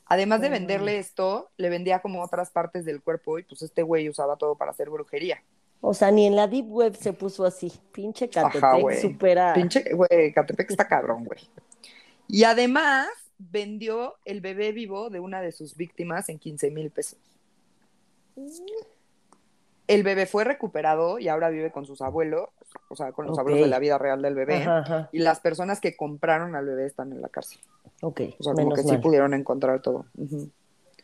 [0.05, 3.83] Además de No venderle esto, le vendía como otras partes del cuerpo y pues este
[3.83, 5.41] güey usaba todo para hacer brujería.
[5.79, 7.71] O sea, ni en la Deep Web se puso así.
[7.91, 9.01] Pinche Ajá, Catepec güey.
[9.01, 9.53] supera.
[9.53, 11.39] Pinche, güey, Catepec está cabrón, güey.
[12.27, 17.17] Y además vendió el bebé vivo de una de sus víctimas en 15 mil pesos.
[19.87, 22.49] El bebé fue recuperado y ahora vive con sus abuelos,
[22.89, 23.39] o sea, con los Ok.
[23.39, 24.57] abuelos de la vida real del bebé.
[24.63, 25.09] Ajá, ajá.
[25.11, 27.59] Y las personas que compraron al bebé están en la cárcel.
[28.01, 29.01] Ok, O sea, como menos que sí mal.
[29.01, 30.05] pudieron encontrar todo.
[30.17, 30.49] Ujú.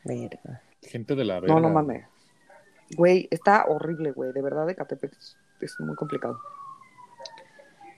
[0.04, 0.62] Verga.
[0.84, 1.54] Gente de la verga.
[1.54, 2.06] No, no mames.
[2.96, 4.32] Güey, está horrible, güey.
[4.32, 6.40] De verdad, de Catepec es, es muy complicado.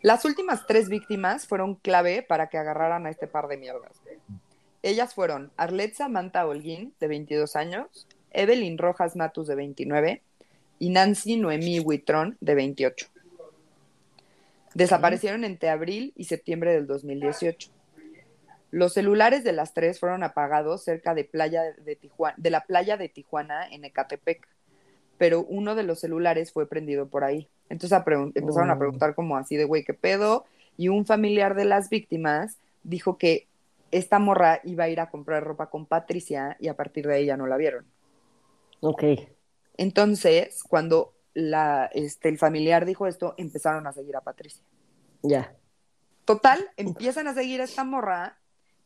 [0.02, 4.02] Las últimas tres víctimas fueron clave para que agarraran a este par de mierdas.
[4.82, 10.22] Ellas fueron Arlet Samantha Holguín, de 22 años, Evelyn Rojas Matus, de 29,
[10.80, 13.08] y Nancy Noemí Huitrón, de 28.
[14.74, 17.72] Desaparecieron entre abril y septiembre del 2018.
[18.72, 22.98] Los celulares de las tres fueron apagados cerca de, playa de, Tijuana, de la playa
[22.98, 24.48] de Tijuana en Ecatepec,
[25.18, 27.50] pero uno de los celulares fue prendido por ahí.
[27.70, 28.04] Entonces a
[28.36, 28.78] empezaron a Oh.
[28.78, 30.46] preguntar como así de, güey, ¿qué pedo?
[30.78, 33.48] Y un familiar de las víctimas dijo que
[33.92, 37.26] esta morra iba a ir a comprar ropa con Patricia y a partir de ahí
[37.26, 37.86] ya no la vieron.
[38.82, 39.04] Ok.
[39.78, 44.64] Entonces, cuando la, este, el familiar dijo esto, empezaron a seguir a Patricia.
[45.22, 45.54] Ya.
[46.26, 48.38] Total, empiezan a seguir a esta morra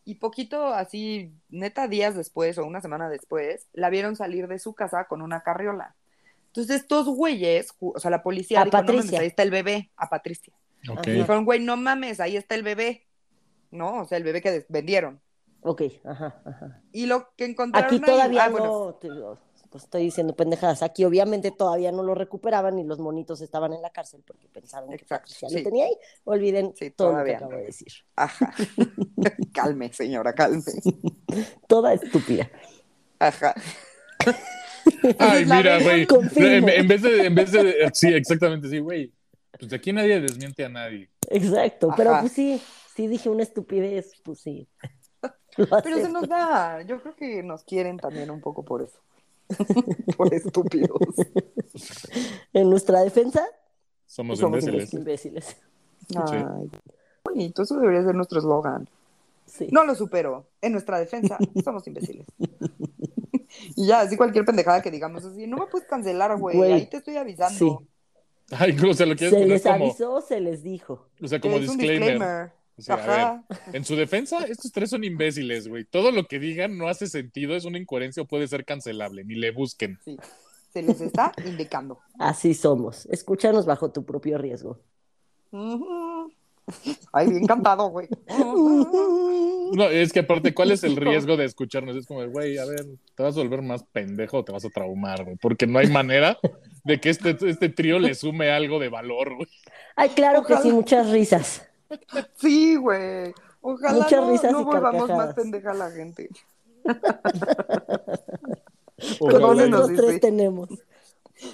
[0.05, 4.73] y poquito así, neta, días después o una semana después, la vieron salir de su
[4.73, 5.95] casa con una carriola.
[6.47, 9.19] Entonces estos güeyes, o sea, la policía A dijo, no mames, Patricia.
[9.21, 10.53] ahí está el bebé, a Patricia.
[10.89, 10.99] Ok.
[10.99, 11.11] Ajá.
[11.11, 13.05] Dijeron, güey, no mames, ahí está el bebé.
[13.71, 15.19] No, o sea, el bebé que vendieron.
[15.61, 16.81] Ok, ajá, ajá.
[16.91, 19.07] Y lo que encontraron Aquí ahí- todavía ah, bueno, no, te-
[19.73, 20.83] pues estoy diciendo pendejadas.
[20.83, 24.87] Aquí obviamente todavía no lo recuperaban y los monitos estaban en la cárcel porque pensaron
[24.89, 25.57] que Exacto, Patricia sí.
[25.57, 25.97] lo tenía ahí.
[26.25, 27.57] Olviden Sí, todo lo que acabo no.
[27.57, 27.91] de decir.
[28.15, 28.53] Ajá.
[29.51, 30.61] calme, señora, calme.
[31.67, 32.51] Toda estúpida.
[33.17, 33.55] Ajá.
[35.17, 36.07] Ay, mira, güey.
[36.35, 39.11] En, en vez de, en vez de, sí, exactamente, sí, güey.
[39.57, 41.09] Pues de aquí nadie desmiente a nadie.
[41.31, 42.21] Exacto, pero Ajá.
[42.21, 42.61] pues sí,
[42.95, 44.67] sí dije una estupidez, pues sí.
[45.55, 48.99] Pero se nos da, yo creo que nos quieren también un poco por eso.
[50.17, 50.89] por estúpidos.
[52.53, 53.43] En nuestra defensa,
[54.05, 54.93] Somos, Somos imbéciles.
[54.93, 55.57] imbéciles.
[56.15, 56.45] Ay,
[57.25, 58.87] bonito, eso debería ser nuestro eslogan.
[59.45, 59.69] Sí.
[59.71, 60.45] No lo supero.
[60.61, 62.27] En nuestra defensa, somos imbéciles.
[63.75, 66.61] y ya, así cualquier pendejada que digamos así, no me puedes cancelar, güey.
[66.61, 67.57] Ahí te estoy avisando.
[67.57, 67.87] Sí.
[68.51, 71.07] Ay, o sea, lo quieres Se les como, avisó, se les dijo.
[71.21, 72.09] o sea, como es un disclaimer.
[72.11, 72.51] disclaimer.
[72.77, 73.43] O sea, a Ajá.
[73.71, 75.85] En su defensa, estos tres son imbéciles, güey.
[75.85, 79.23] Todo lo que digan no hace sentido, es una incoherencia o puede ser cancelable.
[79.23, 79.99] Ni le busquen.
[80.03, 80.17] Sí.
[80.73, 81.99] se les está indicando.
[82.17, 83.05] Así somos.
[83.07, 84.79] Escúchanos bajo tu propio riesgo.
[87.11, 88.07] Ay, bien cantado, güey.
[89.73, 91.95] No, es que aparte, ¿cuál es el riesgo de escucharnos?
[91.95, 94.69] Es como, güey, a ver, te vas a volver más pendejo o te vas a
[94.69, 95.35] traumar, güey.
[95.37, 96.37] Porque no hay manera
[96.83, 99.49] de que este, este trío le sume algo de valor, güey.
[99.95, 101.67] Ay, claro que sí, muchas risas.
[102.35, 103.33] Sí, güey.
[103.61, 106.29] Ojalá Muchas no, risas no y volvamos más pendeja a la gente.
[109.21, 110.69] Nosotros sí, tres tenemos.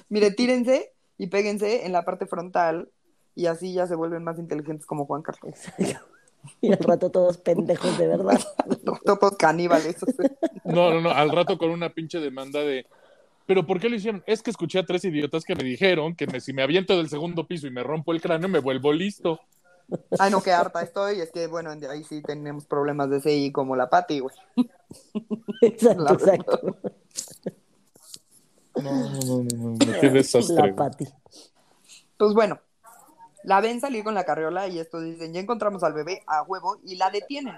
[0.10, 2.89] Mire, tírense y péguense en la parte frontal
[3.36, 5.56] y así ya se vuelven más inteligentes como Juan Carlos.
[6.62, 8.39] Y al rato todos pendejos de verdad.
[9.06, 9.97] Todos caníbales.
[10.63, 12.86] No, no, no, al rato con una pinche demanda de.
[13.45, 14.23] ¿Pero por qué lo hicieron?
[14.28, 17.10] Es que escuché a tres idiotas que me dijeron que me- si me aviento del
[17.10, 19.39] segundo piso y me rompo el cráneo, me vuelvo listo.
[20.19, 21.21] Ay, no, qué harta estoy.
[21.21, 24.36] Es que, bueno, ahí sí tenemos problemas de CI como la Pati, güey.
[25.62, 26.78] Exacto, La exacto.
[28.75, 30.67] No, no, no, no, no, qué desastre.
[30.67, 30.75] La.
[30.75, 31.06] Pati.
[32.17, 32.60] Pues bueno,
[33.43, 36.80] la ven salir con la carriola y estos dicen, ya encontramos al bebé a huevo
[36.84, 37.56] y la detienen.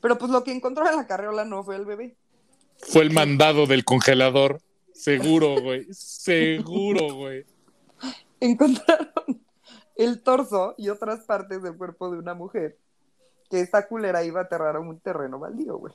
[0.00, 2.16] Pero pues lo que encontró en la carriola no fue el bebé.
[2.78, 4.60] Fue el mandado del congelador.
[4.92, 5.86] Seguro, güey.
[5.92, 7.44] Seguro, güey.
[8.40, 9.42] Encontraron
[9.96, 12.76] el torso y otras partes del cuerpo de una mujer
[13.50, 15.94] que esta culera iba a aterrar a un terreno baldío, güey.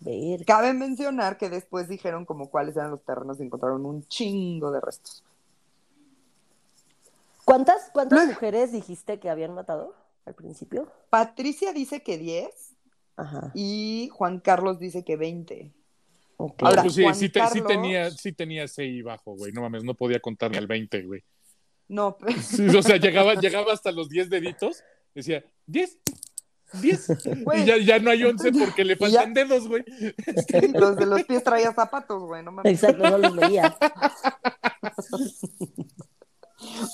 [0.00, 0.44] Verga.
[0.44, 4.80] Cabe mencionar que después dijeron como cuáles eran los terrenos y encontraron un chingo de
[4.80, 5.22] restos.
[7.44, 10.90] ¿Cuántas, cuántas Luego- mujeres dijiste que habían matado al principio?
[11.10, 12.74] Patricia dice que 10
[13.16, 13.52] Ajá.
[13.54, 15.70] y Juan Carlos dice que 20.
[16.38, 16.60] ok.
[16.60, 19.52] No, Ahora, pues sí, Juan sí, te- sí tenía, sí tenía CI bajo, güey.
[19.52, 21.22] No mames, no podía contar ni al 20, güey.
[21.88, 24.82] No, pero- Sí, o sea, llegaba, llegaba hasta los 10 deditos,
[25.14, 25.98] decía, 10,
[26.80, 27.08] 10.
[27.44, 27.62] Güey.
[27.62, 29.84] Y ya, ya no hay 11 porque le faltan dedos, güey.
[30.74, 32.72] los de los pies traía zapatos, güey, no mames.
[32.72, 33.76] Exacto, no los veía.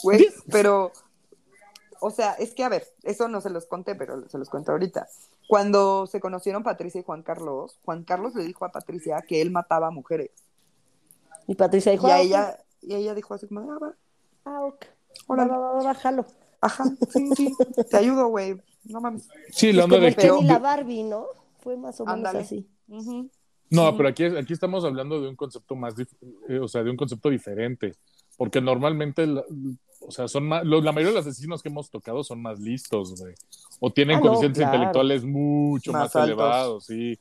[0.03, 0.93] Güey, pero,
[2.01, 4.73] o sea, es que a ver, eso no se los conté, pero se los cuento
[4.73, 5.09] ahorita.
[5.49, 9.51] Cuando se conocieron Patricia y Juan Carlos, Juan Carlos le dijo a Patricia que él
[9.51, 10.31] mataba mujeres.
[11.47, 12.25] Y Patricia dijo, Y ah, a ok.
[12.25, 13.95] ella, y ella dijo así como, ah, va,
[14.45, 14.85] Ah, ok.
[15.27, 15.51] Órale.
[15.51, 16.27] Va, va, va, va, jalo.
[16.61, 17.55] ajá, sí, sí,
[17.91, 19.29] te ayudo, güey, no mames.
[19.51, 20.45] Sí, la onda como de que...
[20.47, 21.27] La Barbie, ¿no?
[21.61, 22.39] Fue más o menos Ándale.
[22.41, 22.67] así.
[23.71, 25.95] No, pero aquí, aquí estamos hablando de un concepto más,
[26.49, 27.95] eh, o sea, de un concepto diferente,
[28.37, 29.45] porque normalmente, la-
[30.01, 32.59] o sea, son más, lo- la mayoría de los asesinos que hemos tocado son más
[32.61, 33.35] listos, güey,
[33.81, 34.75] o tienen Ah, no, coeficientes claro.
[34.75, 37.19] intelectuales mucho Más elevados, sí,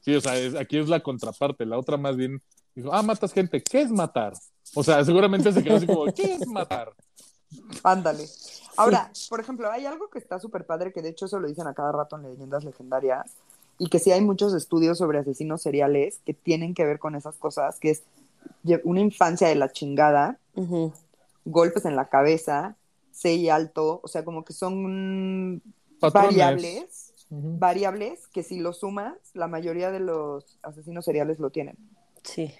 [0.00, 2.40] sí, o sea, es- aquí es la contraparte, la otra más bien
[2.76, 4.34] dijo, ah, matas gente, ¿qué es matar?
[4.74, 6.92] O sea, seguramente se quedó así como, ¿qué es matar?
[7.82, 8.26] Ándale.
[8.76, 11.66] Ahora, por ejemplo, hay algo que está súper padre, que de hecho eso lo dicen
[11.66, 13.32] a cada rato en leyendas legendarias,
[13.78, 17.36] y que sí hay muchos estudios sobre asesinos seriales que tienen que ver con esas
[17.36, 18.02] cosas, que es
[18.84, 20.38] una infancia de la chingada,
[21.44, 22.76] golpes en la cabeza,
[23.12, 25.62] CI alto, o sea, como que son
[25.98, 26.28] Patrones.
[26.30, 31.76] variables, variables que si lo sumas, la mayoría de los asesinos seriales lo tienen.
[32.22, 32.52] Sí.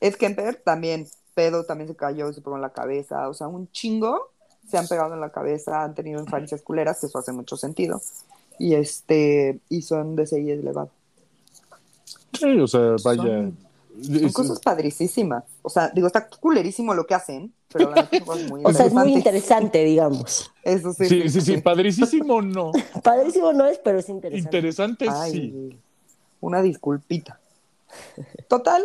[0.00, 3.70] Ed Kemper también, pedo, también se cayó, se pegó en la cabeza, o sea, un
[3.72, 4.30] chingo
[4.68, 8.00] se han pegado en la cabeza, han tenido infancias culeras, que eso hace mucho sentido.
[8.58, 10.90] Y este, y son de CI elevado.
[12.32, 13.22] Sí, o sea, vaya.
[13.22, 13.56] Son-
[14.02, 15.44] Son es- cosas padricísimas.
[15.62, 18.92] O sea, digo, está culerísimo lo que hacen, pero la cosas muy O sea, es
[18.92, 20.50] muy interesante, digamos.
[20.64, 21.06] Eso sí.
[21.08, 22.72] sí, sí, sí, padricísimo no.
[23.04, 24.56] Padrísimo no es, pero es interesante.
[24.58, 25.78] Interesante Ay, sí.
[26.40, 27.38] una disculpita.
[28.48, 28.82] Total,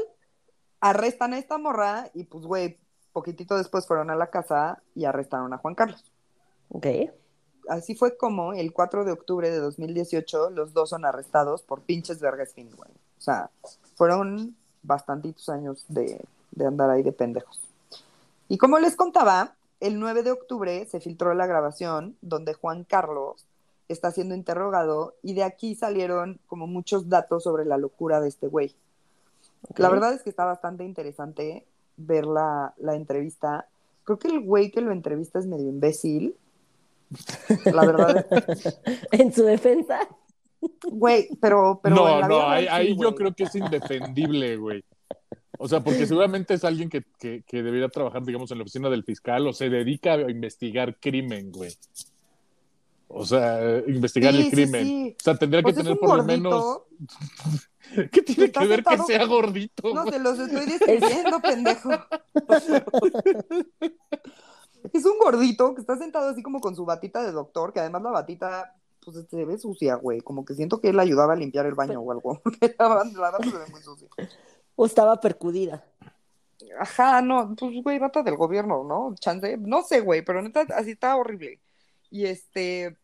[0.81, 2.77] arrestan a esta morra y pues, güey,
[3.13, 6.03] poquitito después fueron a la casa y arrestaron a Juan Carlos.
[6.69, 6.87] Ok.
[7.69, 12.19] Así fue como el 4 de octubre de 2018 los dos son arrestados por pinches
[12.19, 12.89] vergas fin, güey.
[12.89, 13.49] O sea,
[13.95, 16.19] fueron bastantitos años de,
[16.51, 17.59] de andar ahí de pendejos.
[18.47, 23.45] Y como les contaba, el 9 de octubre se filtró la grabación donde Juan Carlos
[23.87, 28.47] está siendo interrogado y de aquí salieron como muchos datos sobre la locura de este
[28.47, 28.75] güey.
[29.77, 31.65] La verdad es que está bastante interesante
[31.97, 33.67] ver la, la entrevista.
[34.03, 36.35] Creo que el güey que lo entrevista es medio imbécil.
[37.65, 38.25] La verdad,
[39.11, 39.99] En su defensa.
[40.83, 44.57] güey, pero, pero en no, la no, vida ahí, sí, yo creo que es indefendible,
[44.57, 44.83] güey.
[45.57, 48.89] O sea, porque seguramente es alguien que, que, que debería trabajar, digamos, en la oficina
[48.89, 51.71] del fiscal o se dedica a investigar crimen, güey.
[53.07, 54.85] O sea, investigar Sí, el sí, crimen.
[54.85, 55.15] sí.
[55.19, 56.81] O sea, tendría Pues que es tener por lo menos.
[58.11, 59.93] ¿Qué tiene que ver sentado- que sea gordito?
[59.93, 60.13] No, güey?
[60.13, 61.89] se los estoy describiendo, pendejo.
[64.93, 68.01] Es un gordito que está sentado así como con su batita de doctor, que además
[68.01, 70.21] la batita pues se ve sucia, güey.
[70.21, 72.41] Como que siento que él ayudaba a limpiar el baño o algo.
[72.79, 74.07] La, la bata se ve muy sucia.
[74.75, 75.83] O estaba percudida.
[76.79, 79.15] Ajá, no, pues, güey, bata del gobierno, ¿no?
[79.19, 81.59] Chance, no sé, güey, pero neta, así está horrible.
[82.11, 82.97] Y este,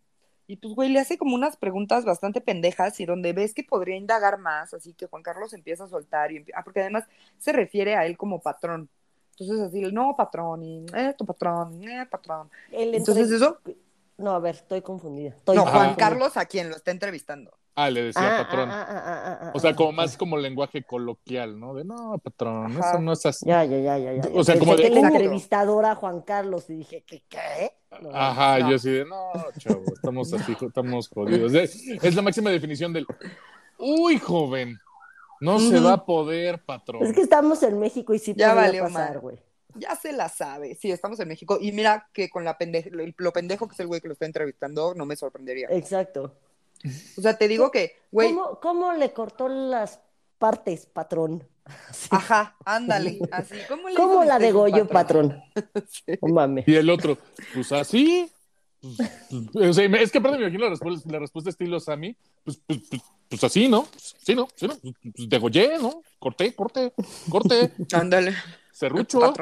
[0.47, 3.95] y pues, güey, le hace como unas preguntas bastante pendejas y donde ves que podría
[3.97, 7.03] indagar más, así que Juan Carlos empieza a soltar, y ah, porque además
[7.37, 8.89] se refiere a él como patrón.
[9.37, 12.49] Entonces, así, no, patrón, y, eh, tu patrón, eh, patrón.
[12.71, 13.59] Entonces, entre- eso,
[14.17, 15.29] No, a ver, estoy confundida.
[15.29, 15.65] Estoy no.
[15.67, 15.93] Juan.
[15.93, 17.51] Carlos a quien lo está entrevistando.
[17.79, 18.69] Ah, le decía Ah, patrón.
[18.71, 21.75] ah, ah, ah, ah, ah, O sea, como más como lenguaje coloquial, ¿no?
[21.75, 22.89] De no, patrón, Ajá.
[22.89, 23.45] eso no es así.
[23.45, 24.21] Ya, ya, ya, ya, ya.
[24.33, 27.21] O sea, Pensé como de- que la entrevistadora Juan Carlos y dije, ¿qué?
[27.29, 27.71] qué?
[28.01, 28.71] No, Ajá, no.
[28.71, 31.53] yo así de, no, chavo, estamos así, estamos jodidos.
[31.53, 33.05] Es, es la máxima definición del,
[33.77, 34.79] uy, joven,
[35.39, 37.03] no se va a poder, patrón.
[37.05, 39.37] Es que estamos en México y sí Ya valió pasar, güey.
[39.75, 40.73] Ya se la sabe.
[40.73, 41.59] Sí, estamos en México.
[41.61, 44.25] Y mira que con la pendejo, lo pendejo que es el güey que lo está
[44.25, 45.67] entrevistando, no me sorprendería.
[45.69, 46.33] Exacto.
[47.17, 49.99] O sea, te digo que, güey, ¿Cómo, ¿Cómo le cortó las
[50.37, 51.47] partes, patrón?
[51.91, 52.07] Sí.
[52.11, 53.55] ajá, ándale, así.
[53.67, 55.41] ¿Cómo, le ¿Cómo la degolló, patrón?
[55.89, 56.13] Sí.
[56.21, 56.65] No mames.
[56.67, 57.17] Y el otro,
[57.53, 58.31] pues así.
[58.79, 58.95] Pues,
[59.51, 62.61] pues, o sea, es que aparte me imagino la respuesta, la respuesta estilo Sammy, pues,
[62.65, 63.87] pues, pues, pues así, ¿no?
[63.97, 64.47] Sí, ¿no?
[64.55, 64.77] Sí, ¿no?
[64.77, 66.01] Pues degollé, ¿no?
[66.19, 66.93] Corté, corte,
[67.29, 68.33] corte, Ándale.
[68.71, 69.19] serrucho.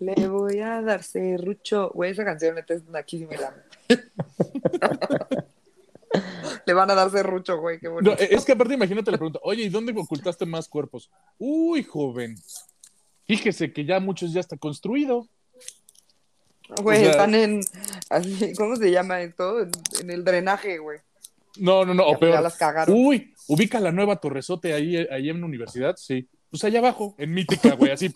[0.00, 1.90] Le voy a dar serrucho.
[1.94, 3.30] Güey, esa canción neta es naquísima.
[6.66, 8.16] Le van a dar serrucho, güey, qué No, bonito.
[8.18, 11.10] es que aparte imagínate la pregunta, oye, ¿y dónde ocultaste más cuerpos?
[11.38, 12.36] Uy, joven,
[13.26, 15.28] fíjese que ya muchos ya está construido.
[16.82, 17.60] Güey, o sea- están en.
[18.10, 19.60] así, ¿Cómo se llama esto?
[19.60, 20.98] En, en el drenaje, güey.
[21.58, 22.34] No, no, no, o peor.
[22.34, 22.94] ya las cagaron.
[22.96, 26.28] Uy, ubica la nueva Torresote ahí, ahí en la universidad, sí.
[26.50, 28.12] Pues allá abajo, en Mítica, güey, así.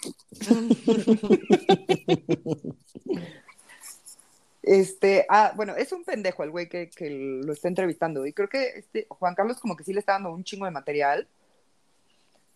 [4.66, 8.24] Este, ah, bueno, es un pendejo el güey que, que lo está entrevistando.
[8.24, 10.70] Y creo que este Juan Carlos como que sí le está dando un chingo de
[10.70, 11.28] material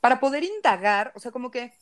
[0.01, 1.73] para poder indagar, o sea, como que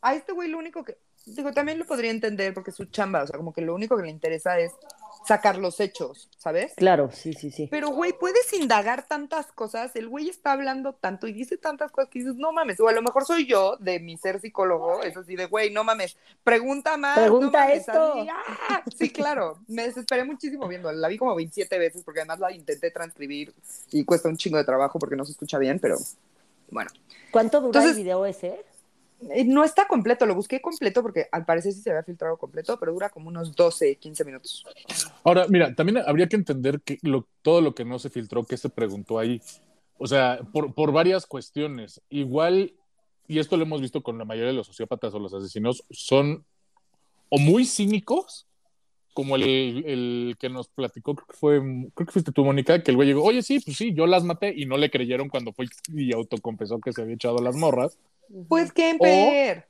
[0.00, 3.22] a este güey lo único que, digo, también lo podría entender porque es su chamba,
[3.22, 4.72] o sea, como que lo único que le interesa es
[5.26, 6.72] sacar los hechos, ¿sabes?
[6.76, 7.68] Claro, sí, sí, sí.
[7.70, 12.10] Pero, güey, puedes indagar tantas cosas, el güey está hablando tanto y dice tantas cosas
[12.10, 15.16] que dices, no mames, o a lo mejor soy yo, de mi ser psicólogo, es
[15.16, 17.18] así de, güey, no mames, pregunta más.
[17.18, 18.14] Pregunta no mames, esto.
[18.68, 18.82] ¡ah!
[18.96, 22.90] Sí, claro, me desesperé muchísimo viendo, la vi como 27 veces porque además la intenté
[22.90, 23.52] transcribir
[23.92, 25.96] y cuesta un chingo de trabajo porque no se escucha bien, pero
[26.70, 26.90] bueno.
[27.30, 28.64] ¿Cuánto dura Entonces- el video ese?
[29.30, 32.78] Eh, No está completo, lo busqué completo porque al parecer sí se había filtrado completo,
[32.78, 34.64] pero dura como unos 12, 15 minutos.
[35.24, 36.98] Ahora, mira, también habría que entender que
[37.42, 39.40] todo lo que no se filtró, que se preguntó ahí.
[39.98, 42.00] O sea, por, por varias cuestiones.
[42.08, 42.74] Igual,
[43.26, 46.44] y esto lo hemos visto con la mayoría de los sociópatas o los asesinos, son
[47.28, 48.46] o muy cínicos,
[49.12, 51.60] como el, el que nos platicó, creo que fue,
[51.92, 54.22] creo que fuiste tú, Mónica, que el güey llegó, oye, sí, pues sí, yo las
[54.22, 57.98] maté, y no le creyeron cuando fue y autocompensó que se había echado las morras.
[58.48, 59.68] Pues Kemper,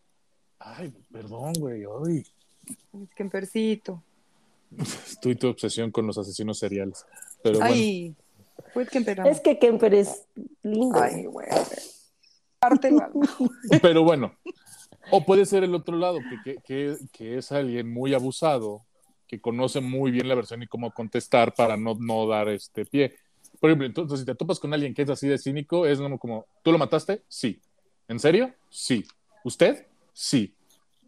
[0.59, 2.25] Ay, perdón, güey, ay.
[3.15, 4.03] Kempercito.
[4.79, 7.07] Estoy tu obsesión con los asesinos seriales.
[7.43, 7.75] Pero bueno.
[7.75, 8.15] Ay,
[8.73, 9.27] fue Kemper.
[9.27, 10.27] Es que Kemper es
[10.63, 11.01] lindo.
[11.01, 11.47] Ay, güey.
[12.59, 13.11] Parte alma.
[13.83, 14.35] Pero bueno,
[15.11, 18.85] o puede ser el otro lado, que, que, que, que es alguien muy abusado,
[19.27, 23.15] que conoce muy bien la versión y cómo contestar para no, no dar este pie.
[23.61, 26.47] Por ejemplo, entonces, si te topas con alguien que es así de cínico, es como,
[26.63, 27.23] ¿tú lo mataste?
[27.29, 27.61] Sí.
[28.09, 28.53] ¿En serio?
[28.71, 29.05] Sí.
[29.45, 29.87] ¿Usted?
[30.13, 30.55] Sí.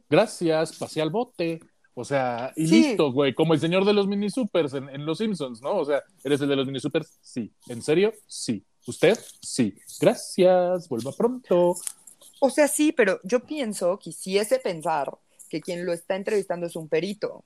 [0.09, 1.61] Gracias, pasé al bote.
[1.95, 2.83] O sea, y Sí.
[2.83, 5.77] listo, güey, como el señor de los mini supers en, en Los Simpsons, ¿no?
[5.77, 7.19] O sea, ¿eres el de los mini supers?
[7.21, 7.53] Sí.
[7.69, 8.13] ¿En serio?
[8.27, 8.65] Sí.
[8.87, 9.19] ¿Usted?
[9.43, 9.75] Sí.
[10.01, 11.75] Gracias, vuelva pronto.
[12.41, 15.11] O sea, sí, pero yo pienso, quisiese pensar
[15.51, 17.43] que quien lo está entrevistando es un perito.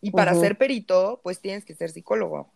[0.00, 2.50] Y para ser perito, pues tienes que ser psicólogo.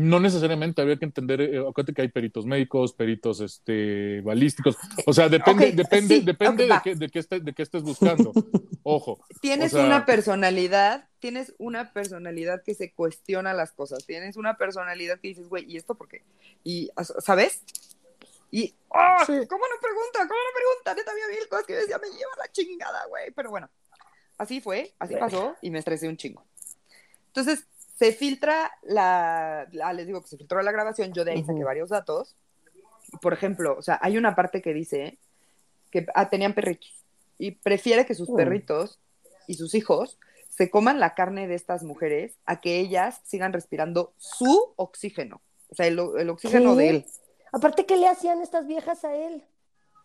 [0.00, 5.12] No necesariamente, habría que entender, eh, acuérdate que hay peritos médicos, peritos este, balísticos, o
[5.12, 7.82] sea, depende, Ok, depende, sí, depende ok, de, qué, de, qué esté- de qué estés
[7.82, 8.32] buscando.
[8.82, 14.06] Ojo, Tienes O sea- una personalidad, tienes una personalidad que se cuestiona las cosas.
[14.06, 16.22] Tienes una personalidad que dices, güey, ¿y esto por qué?
[16.64, 17.62] Y, ¿sabes?
[18.50, 19.22] Y, ¡ah!
[19.26, 19.32] Sí.
[19.48, 20.18] ¿cómo no pregunta?
[20.20, 20.94] ¿Cómo no pregunta?
[20.94, 23.30] Neta, había mil cosas que yo decía, me lleva la chingada, güey.
[23.32, 23.68] Pero bueno,
[24.38, 26.44] así fue, así pasó y me estresé un chingo.
[27.28, 27.66] Entonces,
[28.00, 31.62] se filtra la, la- les digo que se filtró la grabación, yo de ahí saqué
[31.62, 32.34] varios datos.
[33.20, 35.18] Por ejemplo, o sea, hay una parte que dice
[35.90, 37.04] que ah, tenían perritos
[37.36, 38.98] y prefiere que sus perritos
[39.46, 44.14] y sus hijos se coman la carne de estas mujeres a que ellas sigan respirando
[44.16, 45.42] su oxígeno.
[45.68, 46.82] O sea, el, el oxígeno ¿Qué?
[46.82, 47.06] de él.
[47.52, 49.44] Aparte, ¿qué le hacían estas viejas a él?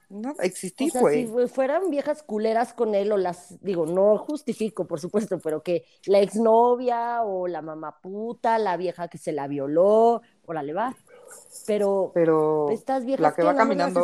[0.09, 1.25] No, existí, o sea, güey.
[1.25, 5.61] si fu- fueran viejas culeras con él o las, digo, no justifico, por supuesto, pero
[5.63, 10.95] que la exnovia o la mamá puta, la vieja que se la violó, órale va.
[11.65, 13.51] Pero, pero estas viejas la que va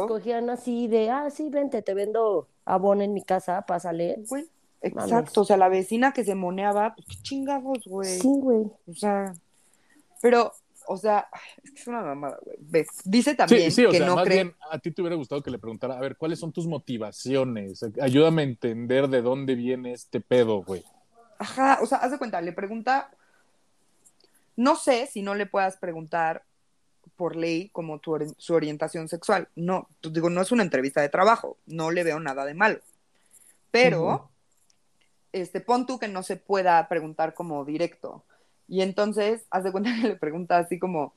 [0.02, 4.16] escogían así de, ah, sí, vente, te vendo abón en mi casa, pásale.
[4.28, 4.50] güey,
[4.82, 5.12] Mames.
[5.12, 8.10] exacto, o sea, la vecina que se moneaba, pues qué chingados, güey.
[8.20, 8.64] Sí, güey.
[8.88, 9.34] O sea,
[10.22, 10.52] pero,
[10.88, 11.28] o sea,
[11.64, 12.86] es que es una mamada, güey.
[13.06, 14.44] Dice también Sí, sí, o que sea, no más cree.
[14.44, 17.84] bien a ti te hubiera gustado que le preguntara, a ver, ¿cuáles son tus motivaciones?
[18.02, 20.84] Ayúdame a entender de dónde viene este pedo, güey.
[21.40, 23.12] Ajá, o sea, haz de cuenta, le pregunta.
[24.56, 26.44] No sé si no le puedas preguntar
[27.16, 29.48] por ley como tu, su orientación sexual.
[29.56, 32.80] No, digo, no es una entrevista de trabajo, no le veo nada de malo.
[33.72, 34.30] Pero,
[35.32, 38.24] este, pon tú que no se pueda preguntar como directo.
[38.72, 41.14] Y entonces, haz de cuenta que le pregunta así como,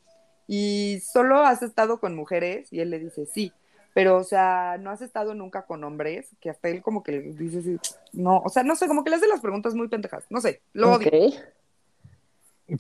[0.49, 2.67] ¿y solo has estado con mujeres?
[2.73, 3.53] Y él le dice, sí.
[3.95, 7.21] Pero, o sea, no has estado nunca con hombres, que hasta él como que le
[7.35, 7.79] dice, sí,
[8.13, 10.63] no, o sea, no sé, como que le hace las preguntas muy pendejas, no sé,
[10.73, 11.07] lo odio.
[11.07, 11.15] Ok.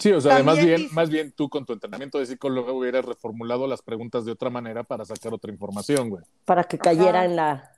[0.00, 2.72] Sí, o sea, También más bien, dice- más bien tú con tu entrenamiento de psicólogo
[2.72, 6.24] hubieras reformulado las preguntas de otra manera para sacar otra información, güey.
[6.44, 7.24] Para que cayera Ajá.
[7.26, 7.70] en la.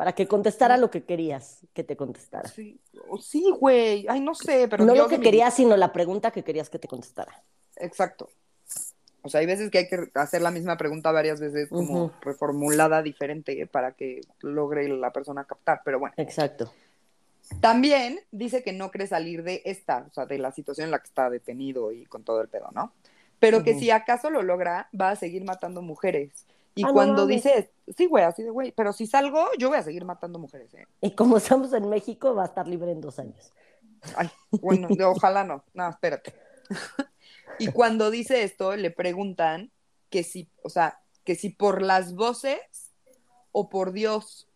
[0.00, 2.48] Para que contestara lo que querías que te contestara.
[2.48, 2.80] Sí,
[3.20, 6.42] sí, güey, ay, no sé, pero no lo que mi- querías, sino la pregunta que
[6.42, 7.42] querías que te contestara.
[7.76, 8.30] Exacto.
[9.20, 13.02] O sea, hay veces que hay que hacer la misma pregunta varias veces como reformulada
[13.02, 16.14] diferente para que logre la persona captar, pero bueno.
[16.16, 16.72] Exacto.
[17.60, 21.00] También dice que no cree salir de esta, o sea, de la situación en la
[21.00, 22.94] que está detenido y con todo el pedo, ¿no?
[23.38, 26.46] Pero que si acaso lo logra, va a seguir matando mujeres.
[26.74, 27.42] Y Ah, no cuando mames.
[27.42, 30.72] dice, sí, güey, así de, güey, pero si salgo, yo voy a seguir matando mujeres,
[30.74, 30.86] ¿eh?
[31.00, 33.52] Y como estamos en México, va a estar libre en dos años.
[34.16, 34.30] Ay,
[34.62, 35.64] bueno, de- ojalá no.
[35.74, 36.34] No, espérate.
[37.58, 39.70] y cuando dice esto, le preguntan
[40.08, 42.60] que si, o sea, que si por las voces
[43.52, 44.46] o por Dios.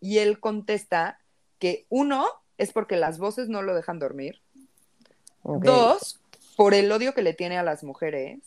[0.00, 1.18] Y él contesta
[1.58, 2.26] que uno
[2.58, 4.40] es porque las voces no lo dejan dormir.
[5.42, 6.20] Dos,
[6.56, 8.38] por el odio que le tiene a las mujeres.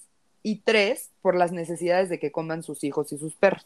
[0.43, 3.65] Y tres, por las necesidades de que coman sus hijos y sus perros.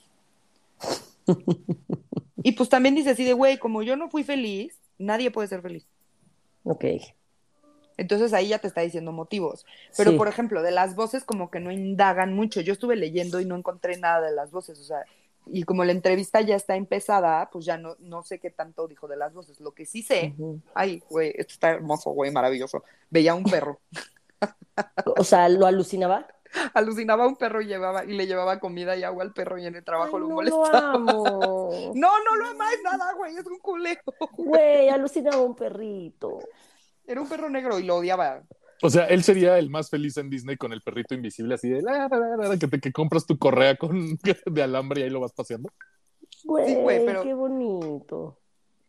[2.44, 5.62] y pues también dice así de, güey, como yo no fui feliz, nadie puede ser
[5.62, 5.86] feliz.
[6.64, 6.86] Ok.
[7.98, 9.66] Entonces ahí ya te está diciendo motivos.
[9.96, 10.18] Pero, Sí.
[10.18, 12.62] por ejemplo, de las voces como que no indagan mucho.
[12.62, 14.80] Yo estuve leyendo y no encontré nada de las voces.
[14.80, 15.06] O sea,
[15.46, 19.08] y como la entrevista ya está empezada, pues ya no, no sé qué tanto dijo
[19.08, 19.60] de las voces.
[19.60, 20.34] Lo que sí sé,
[20.74, 22.84] ay, güey, esto está hermoso, güey, maravilloso.
[23.10, 23.80] Veía un perro.
[25.18, 26.26] O sea, ¿lo alucinaba?
[26.74, 29.66] Alucinaba a un perro y, llevaba, y le llevaba comida y agua al perro y
[29.66, 30.92] en el trabajo Ay, lo no molestaba.
[30.94, 31.94] amo.
[31.96, 34.02] No, no lo amáis nada, güey, es un culero.
[34.38, 36.40] Güey, alucinaba un perrito.
[37.06, 38.44] Era un perro negro y lo odiaba.
[38.84, 41.84] O sea, él sería el más feliz en Disney con el perrito invisible, así de
[41.84, 45.10] la, la, la, la, que, te, que compras tu correa con, de alambre y ahí
[45.12, 45.70] lo vas paseando.
[46.44, 48.38] Güey, güey, pero- qué bonito.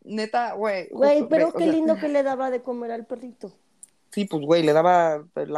[0.05, 0.89] Neta, güey.
[0.91, 3.53] Güey, justo, pero qué sea, lindo que le daba de comer al perrito.
[4.11, 5.49] Sí, pues, güey, le daba pues,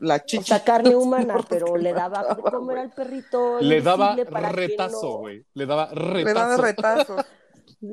[0.00, 0.44] la, la O chicha.
[0.56, 2.78] sea, carne humana, pero le daba de mataba, comer güey.
[2.88, 3.60] al perrito.
[3.60, 4.16] Le daba
[4.52, 5.44] retazo, no- güey.
[5.54, 6.24] Le daba retazo.
[6.24, 7.26] Le daba retazos.
[7.80, 7.86] Sí.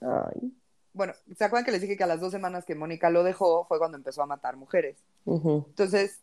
[0.00, 0.52] Ay.
[0.94, 3.64] Bueno, ¿se acuerdan que les dije que a las dos semanas que Mónica lo dejó
[3.66, 4.96] fue cuando empezó a matar mujeres?
[5.24, 6.20] Entonces,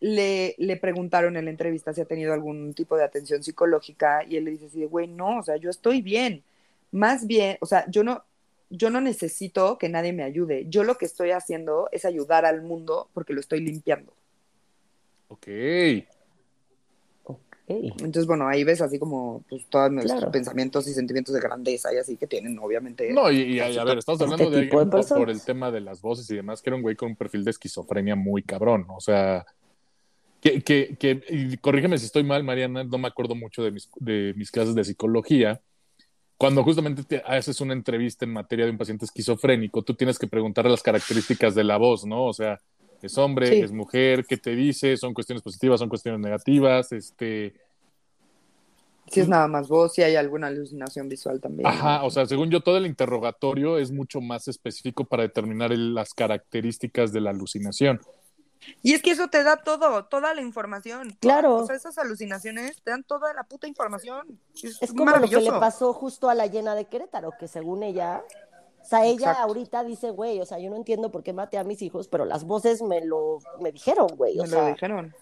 [0.00, 4.36] le, le preguntaron en la entrevista si ha tenido algún tipo de atención psicológica y
[4.36, 6.44] él le dice así de, güey, no, o sea, yo estoy bien.
[6.90, 8.22] Más bien, o sea, yo no,
[8.68, 10.66] yo no necesito que nadie me ayude.
[10.68, 14.12] Yo lo que estoy haciendo es ayudar al mundo porque lo estoy limpiando.
[15.32, 15.48] Ok.
[17.24, 17.40] Ok.
[17.68, 20.32] Entonces, bueno, ahí ves así como pues, todos nuestros Claro.
[20.32, 23.10] pensamientos y sentimientos de grandeza y así que tienen, obviamente.
[23.12, 25.80] No, y, y- y a ver, estamos Este hablando de alguien por, el tema de
[25.80, 28.86] las voces y demás, que era un güey con un perfil de esquizofrenia muy cabrón.
[28.90, 29.46] O sea,
[30.42, 33.88] que, que, que y corrígeme si estoy mal, Mariana, no me acuerdo mucho de mis,
[33.96, 35.60] de mis clases de psicología.
[36.36, 40.26] Cuando justamente te haces una entrevista en materia de un paciente esquizofrénico, tú tienes que
[40.26, 42.24] preguntar las características de la voz, ¿no?
[42.24, 42.60] O sea,
[43.06, 43.60] es hombre, Sí.
[43.60, 44.96] es mujer, ¿qué te dice?
[44.96, 46.92] ¿Son cuestiones positivas, son cuestiones negativas?
[46.92, 47.54] Este,
[49.10, 51.66] Si es nada más vos, si hay alguna alucinación visual también.
[51.66, 55.94] Ajá, o sea, según yo, todo el interrogatorio es mucho más específico para determinar el-
[55.94, 58.00] las características de la alucinación.
[58.80, 61.16] Y es que eso te da todo, toda la información.
[61.20, 61.56] Claro.
[61.56, 64.38] O sea, esas alucinaciones te dan toda la puta información.
[64.54, 65.52] Es, Es como lo que maravilloso.
[65.52, 68.22] le pasó justo a la llena de Querétaro, que según ella,
[68.82, 69.42] o sea, ella Exacto.
[69.42, 72.24] ahorita dice, güey, o sea, yo no entiendo por qué maté a mis hijos, pero
[72.24, 75.14] las voces me lo me dijeron, güey, o Me lo sea, dijeron.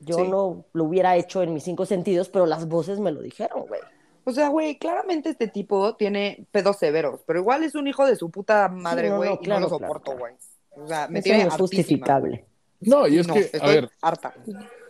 [0.00, 0.28] yo sí.
[0.28, 3.80] no lo hubiera hecho en mis cinco sentidos, pero las voces me lo dijeron, güey.
[4.26, 8.16] O sea, güey, claramente este tipo tiene pedos severos, pero igual es un hijo de
[8.16, 10.18] su puta madre, güey, no, y claro, no lo soporto, claro.
[10.20, 10.34] güey.
[10.76, 12.46] O sea, me Eso tiene no es justificable.
[12.80, 14.34] No, y es no, que, estoy a ver, harta.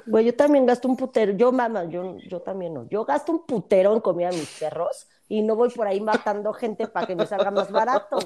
[0.06, 3.46] Güey, yo también gasto un putero, yo mamá, yo, yo también no, yo gasto un
[3.46, 7.16] putero en comida a mis perros, y no voy por ahí matando gente para que
[7.16, 8.18] me salga más barato.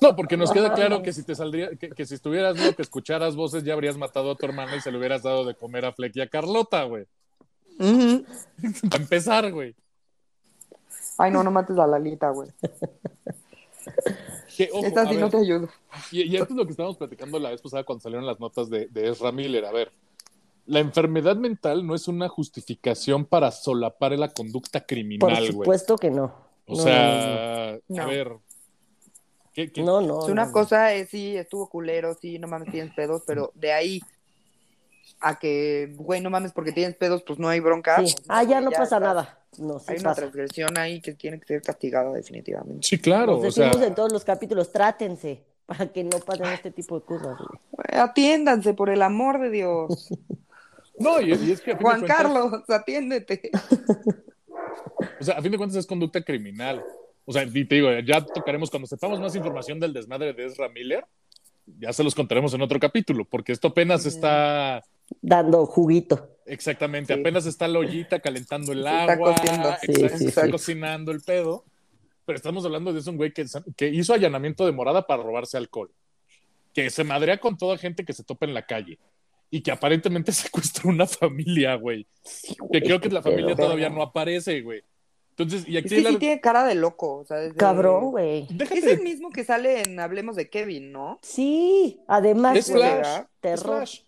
[0.00, 2.82] No, porque nos queda claro que si te saldría, que, que si estuvieras lo que
[2.82, 5.84] escucharas voces, ya habrías matado a tu hermana y se le hubieras dado de comer
[5.84, 7.06] a Fleck y a Carlota, güey.
[7.78, 8.24] Ujú.
[8.90, 9.74] Para empezar, güey.
[11.18, 12.50] Ay, no, no mates a Lalita, güey.
[14.56, 15.68] Que, ojo, Esta sí ver, no te ayudo.
[16.10, 18.70] y, y esto es lo que estábamos platicando la vez pasada cuando salieron las notas
[18.70, 19.64] de, de Ezra Miller.
[19.64, 19.92] A ver,
[20.66, 25.46] la enfermedad mental no es una justificación para solapar la conducta Por criminal, güey.
[25.52, 26.34] supuesto que no.
[26.66, 28.32] O No, sea, no, a ver.
[29.52, 30.24] ¿qué- qué- No, no.
[30.24, 30.52] Es una no.
[30.52, 34.00] cosa es, sí, estuvo culero, sí, no mames, tienes pedos, pero de ahí
[35.20, 37.96] a que, güey, no mames, porque tienes pedos, pues no hay bronca.
[38.04, 38.14] Sí.
[38.14, 39.00] pues, Ah, ya no pasa está.
[39.00, 39.38] nada.
[39.58, 40.22] No, sí Hay una pasa.
[40.22, 42.86] transgresión ahí que tiene que ser castigada definitivamente.
[42.86, 43.36] Sí, claro.
[43.36, 46.98] Nos O sea, decimos en todos los capítulos, trátense para que no pasen este tipo
[46.98, 47.38] de cosas.
[47.70, 50.08] Güey, atiéndanse, por el amor de Dios.
[50.98, 53.50] no, y, y es que a fin de Juan cuentas- Carlos, atiéndete.
[55.20, 56.82] O sea, a fin de cuentas es conducta criminal.
[57.24, 60.68] O sea, y te digo, ya tocaremos cuando sepamos más información del desmadre de Ezra
[60.68, 61.04] Miller,
[61.78, 64.82] ya se los contaremos en otro capítulo, porque esto apenas está,
[65.22, 66.28] Dando juguito.
[66.46, 67.20] exactamente, Sí.
[67.20, 69.68] apenas está la ollita calentando el Se agua, cociendo.
[69.80, 70.50] Sí, exacto, sí, se está sí.
[70.50, 71.64] cocinando el pedo,
[72.26, 75.90] pero estamos hablando de un güey que, que hizo allanamiento de morada para robarse alcohol,
[76.74, 78.98] que se madrea con toda gente que se topa en la calle
[79.56, 82.06] y que aparentemente secuestró una familia, güey,
[82.72, 84.82] que creo que la familia todavía no aparece, güey.
[85.30, 87.18] Entonces, y Es aquí que la- sí tiene cara de loco.
[87.18, 88.46] O sea, es de- Cabrón, güey.
[88.50, 91.18] déjate Es el mismo que sale en Hablemos de Kevin, ¿no?
[91.22, 93.22] Sí, además Es de Flash.
[93.40, 93.76] terror.
[93.78, 94.00] Flash.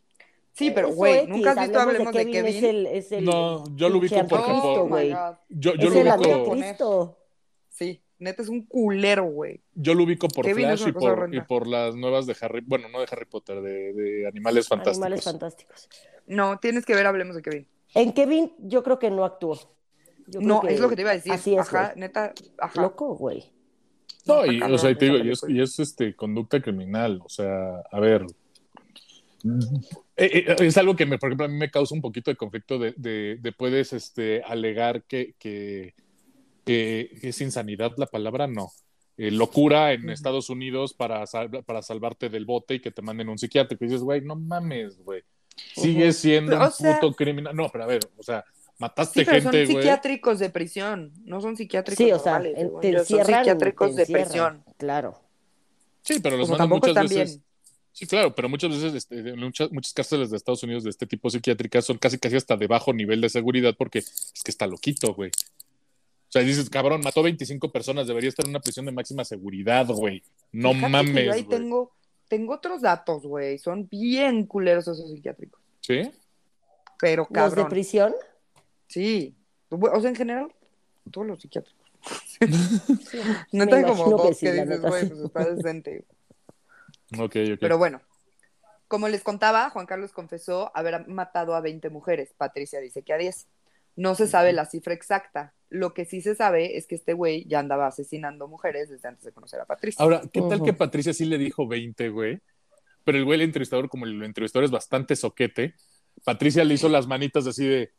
[0.52, 2.64] Sí, pero güey, ¿nunca has visto Hablemos de Es Kevin?
[2.64, 4.88] el, es el No, yo lo ubico por- por- Oh.
[5.48, 6.64] Yo, yo Es lo el ubico, poner.
[6.70, 7.18] anticristo.
[7.68, 9.60] Sí, neta es un culero, güey.
[9.74, 12.88] yo lo ubico por Kevin Flash y por, y por las nuevas de Harry, bueno,
[12.88, 14.98] no de Harry Potter, de, de Animales Fantásticos.
[14.98, 15.88] Animales fantásticos.
[16.26, 17.66] No, tienes que ver Hablemos de Kevin.
[17.94, 19.56] En Kevin, yo creo que no actuó.
[20.26, 21.32] Yo creo No, es lo que te iba a decir.
[21.32, 22.82] Así es, Ajá, neta, ajá.
[22.82, 23.44] Loco, güey.
[24.26, 25.60] No, y, o sea, y te digo, y es, película.
[25.60, 28.26] y es, este, conducta criminal, o sea, a ver.
[30.16, 32.36] Eh, eh, es algo que, me, por ejemplo, a mí me causa un poquito de
[32.36, 35.94] conflicto de, de, de puedes este, alegar que, que,
[36.66, 38.70] que es insanidad la palabra, no.
[39.16, 40.10] Eh, locura en.
[40.10, 43.82] Estados Unidos para, sal- para salvarte del bote y que te manden un psiquiátrico.
[43.84, 45.22] Y dices, güey, no mames, güey.
[45.74, 47.56] Sigue siendo Pero, un sea- puto criminal.
[47.56, 48.44] No, pero a ver, o sea,
[48.78, 49.82] mataste Sí, pero gente, son güey.
[49.84, 53.44] psiquiátricos de prisión, no son psiquiátricos Sí, o sea, normales, en- según te son encierran.
[53.44, 54.64] psiquiátricos te de prisión.
[54.76, 55.20] Claro.
[56.02, 57.30] Sí, pero los mandan muchas están veces.
[57.36, 57.42] bien.
[57.92, 61.06] Sí, claro, pero muchas veces, este, en muchas, muchas cárceles de Estados Unidos de este
[61.06, 64.66] tipo psiquiátricas son casi casi hasta de bajo nivel de seguridad porque es que está
[64.66, 65.30] loquito, güey.
[66.36, 70.22] Sea, dices, cabrón, mató 25 personas, debería estar en una prisión de máxima seguridad, güey.
[70.52, 71.58] No Fíjate mames, yo ahí güey.
[71.58, 71.92] tengo,
[72.28, 73.58] tengo otros datos, güey.
[73.58, 75.60] Son bien culeros esos psiquiátricos.
[75.80, 76.10] ¿Sí?
[76.98, 77.68] Pero Los de cabrón.
[77.68, 78.14] prisión.
[78.88, 79.34] Sí.
[79.70, 80.52] O sea, en general,
[81.10, 81.86] todos los psiquiátricos.
[82.26, 82.38] Sí,
[83.52, 86.04] No hay como imagino que que dices, güey, pues está decente.
[87.18, 87.58] Ok, ok.
[87.60, 88.00] Pero bueno,
[88.88, 92.34] como les contaba, Juan Carlos confesó haber matado a 20 mujeres.
[92.36, 93.46] Patricia dice que a 10.
[93.96, 95.54] No se sabe la cifra exacta.
[95.68, 99.24] Lo que sí se sabe es que este güey ya andaba asesinando mujeres desde antes
[99.24, 100.02] de conocer a Patricia.
[100.02, 102.40] Ahora, ¿qué tal que Patricia sí le dijo 20, güey?
[103.04, 105.74] Pero el güey, el entrevistador, como el entrevistador es bastante soquete,
[106.24, 107.92] Patricia le hizo las manitas así de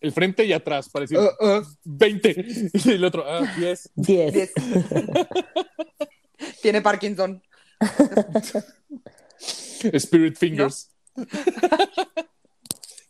[0.00, 2.46] el frente y atrás, para decir Uh, uh, 20.
[2.84, 3.90] Y el otro, ah, 10.
[3.94, 4.32] Diez.
[4.32, 4.52] 10.
[6.62, 7.42] Tiene Parkinson.
[9.38, 10.90] Spirit Fingers.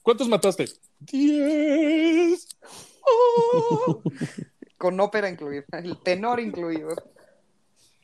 [0.03, 0.66] ¿Cuántos mataste?
[1.01, 2.47] Diez.
[3.07, 4.03] Oh.
[4.79, 6.95] Con ópera incluida, el tenor incluido.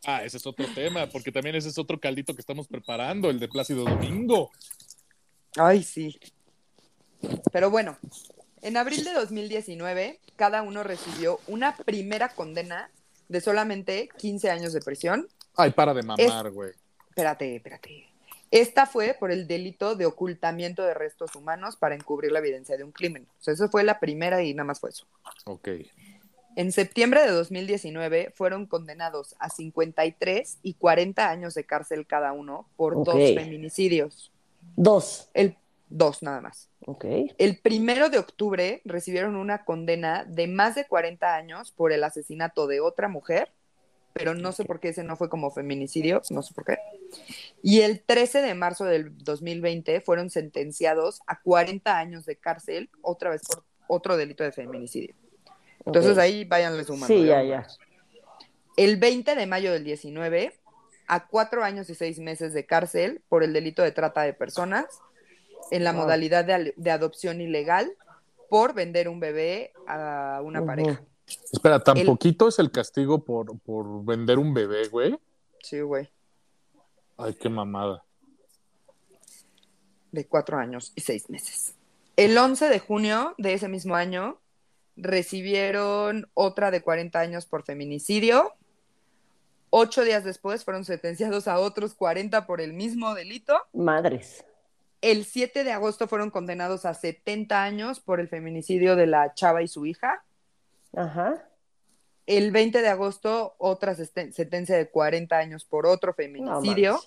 [0.04, 3.38] Ah, ese es otro tema, porque también ese es otro caldito que estamos preparando, el
[3.38, 4.50] de Plácido Domingo.
[5.56, 6.18] Ay, sí.
[7.52, 7.98] Pero bueno,
[8.62, 12.90] en abril de 2019, cada uno recibió una primera condena
[13.28, 15.28] de solamente 15 años de prisión.
[15.56, 16.72] Ay, para de mamar, güey.
[17.10, 18.09] Espérate, espérate.
[18.50, 22.84] Esta fue por el delito de ocultamiento de restos humanos para encubrir la evidencia de
[22.84, 23.28] un crimen.
[23.38, 25.06] O sea, eso fue la primera y nada más fue eso.
[25.44, 25.68] Ok.
[26.56, 32.66] En septiembre de 2019 fueron condenados a 53 y 40 años de cárcel cada uno
[32.76, 34.32] por dos feminicidios.
[34.76, 35.30] Dos.
[35.32, 35.56] El
[35.88, 36.68] dos nada más.
[36.86, 37.04] Ok.
[37.38, 42.66] El primero de octubre recibieron una condena de más de 40 años por el asesinato
[42.66, 43.52] de otra mujer,
[44.12, 46.78] pero no sé por qué ese no fue como feminicidio, no sé por qué.
[47.62, 53.30] Y el 13 de marzo del 2020 fueron sentenciados a 40 años de cárcel, otra
[53.30, 55.14] vez por otro delito de feminicidio.
[55.86, 56.18] Entonces ok.
[56.18, 57.06] ahí váyanle sumando.
[57.14, 57.66] Sí, ya, ya.
[58.76, 60.54] El 20 de mayo del 19
[61.08, 64.86] a cuatro años y seis meses de cárcel por el delito de trata de personas
[65.70, 66.02] en la Wow.
[66.02, 67.92] modalidad de, de adopción ilegal
[68.48, 71.02] por vender un bebé a una pareja.
[71.52, 75.18] Espera, ¿tan El- poquito es el castigo por, por vender un bebé, güey?
[75.62, 76.08] Sí, güey.
[77.16, 78.02] Ay, qué mamada.
[80.12, 81.74] de cuatro años y seis meses.
[82.16, 84.40] El 11 de junio de ese mismo año
[84.96, 88.52] recibieron otra de 40 años por feminicidio.
[89.70, 93.56] Ocho días después fueron sentenciados a otros 40 por el mismo delito.
[93.72, 94.44] Madres.
[95.00, 99.62] El 7 de agosto fueron condenados a 70 años por el feminicidio de la chava
[99.62, 100.24] y su hija.
[100.94, 101.46] Ajá.
[102.26, 107.00] El 20 de agosto otra sentencia de 40 años por otro feminicidio.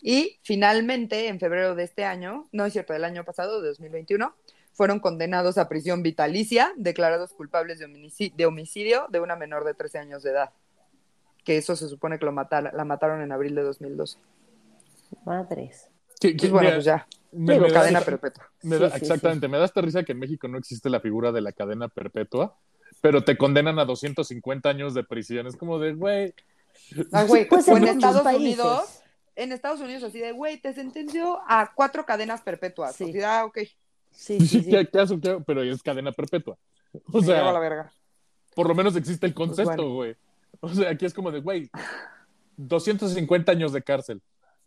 [0.00, 4.34] Y finalmente, en febrero de este año, no es cierto, del año pasado, de 2021,
[4.72, 9.74] fueron condenados a prisión vitalicia, declarados culpables de homicidio de, homicidio de una menor de
[9.74, 10.50] 13 años de edad.
[11.44, 14.18] Que eso se supone que lo matar- la mataron en abril de 2012.
[15.24, 15.88] Madres.
[16.20, 18.50] ¿Qué- qué- Pues bueno, mira, pues ya, me- Digo, me da- cadena perpetua.
[18.62, 21.00] me Sí, da- sí, exactamente, me da esta risa que en México no existe la
[21.00, 22.56] figura de la cadena perpetua,
[23.02, 25.46] pero te condenan a 250 años de prisión.
[25.46, 26.34] Es como de, güey,
[27.12, 28.40] Ah, güey, Pues en Estados países.
[28.40, 29.02] Unidos,
[29.36, 32.96] en Estados Unidos así de, güey, te sentenció a cuatro cadenas perpetuas.
[32.96, 33.04] Sí.
[33.04, 33.58] O sea, ah, ok,
[34.10, 34.70] Sí, sí, sí.
[34.70, 35.18] ¿qué, qué hago?
[35.46, 36.56] Pero es cadena perpetua.
[37.12, 37.92] O me la sea, verga.
[38.54, 39.94] por lo menos existe el concepto, Pues bueno.
[39.94, 40.16] güey.
[40.60, 41.70] O sea, aquí es como de, güey,
[42.56, 44.20] 250 años de cárcel.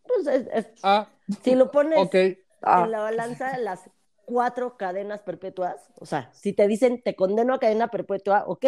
[0.08, 1.08] Pues es- es- Ah,
[1.44, 2.16] si lo pones ok.
[2.62, 3.82] Ah, en la balanza, las
[4.26, 8.66] cuatro cadenas perpetuas, o sea, si te dicen te condeno a cadena perpetua, ok.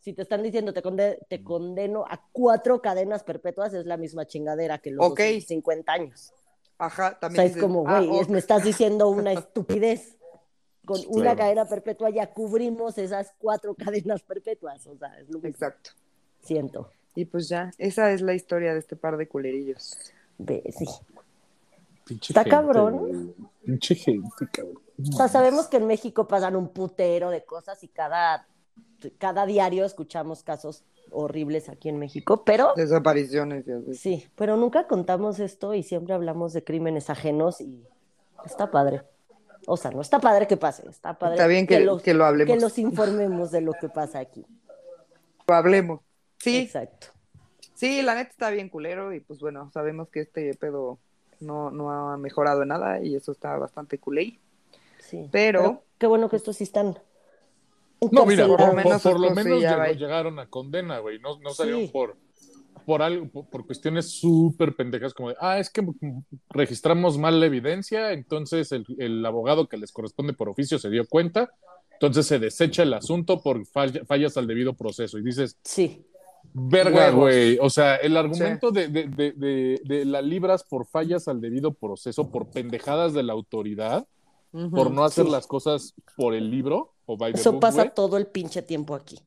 [0.00, 4.26] Si te están diciendo te, conde- te condeno a cuatro cadenas perpetuas, es la misma
[4.26, 5.20] chingadera que los Ok.
[5.46, 6.32] 50 años.
[6.78, 10.16] ajá, O también sea, es como, ah, güey, me estás diciendo una estupidez.
[10.84, 11.38] Con una Claro.
[11.38, 14.84] cadena perpetua ya cubrimos esas cuatro cadenas perpetuas.
[14.88, 15.48] O sea, es lo mismo.
[15.50, 15.90] Exacto.
[16.42, 16.90] Siento.
[17.14, 19.96] Y pues ya, esa es la historia de este par de culerillos.
[20.44, 20.86] Sí.
[22.04, 23.34] Pinche Está gente, cabrón.
[23.64, 24.78] Pinche gente, cabrón.
[25.10, 28.46] O sea, sabemos que en México pasan un putero de cosas y cada,
[29.18, 33.66] cada diario escuchamos casos horribles aquí en México, pero Desapariciones.
[33.66, 33.94] y así.
[33.94, 37.86] sí, pero nunca contamos esto y siempre hablamos de crímenes ajenos y
[38.44, 39.02] está padre.
[39.66, 42.24] O sea, no está padre que pase, está padre Está bien que, los, que lo
[42.24, 42.52] hablemos.
[42.54, 44.44] que los informemos de lo que pasa aquí.
[45.46, 46.00] Lo hablemos.
[46.38, 47.08] Sí, Exacto.
[47.74, 50.98] sí, la neta está bien culero y pues bueno, sabemos que este pedo
[51.40, 54.40] no, no ha mejorado en nada y eso está bastante culé.
[55.12, 55.28] Sí.
[55.30, 56.98] Pero- qué bueno que estos sí están.
[58.10, 60.38] No, mira, por, Por lo por- menos por lo esto sí, menos ya llegó- llegaron
[60.40, 61.20] a condena, güey.
[61.20, 61.88] No, no salieron Sí.
[61.92, 62.16] por,
[62.84, 65.86] por algo, por, por cuestiones súper pendejas, como de, ah, es que
[66.50, 71.06] registramos mal la evidencia, entonces el, el abogado que les corresponde por oficio se dio
[71.06, 71.52] cuenta,
[71.92, 75.18] entonces se desecha el asunto por falla- fallas al debido proceso.
[75.18, 76.04] Y dices, Sí,
[76.52, 77.56] verga, güey.
[77.60, 81.72] O sea, el argumento de, de, de, de, de la libras por fallas al debido
[81.72, 84.08] proceso, por pendejadas de la autoridad,
[84.70, 85.30] por no hacer sí.
[85.30, 88.94] las cosas por el libro o by the eso book, pasa todo el pinche tiempo
[88.94, 89.18] aquí.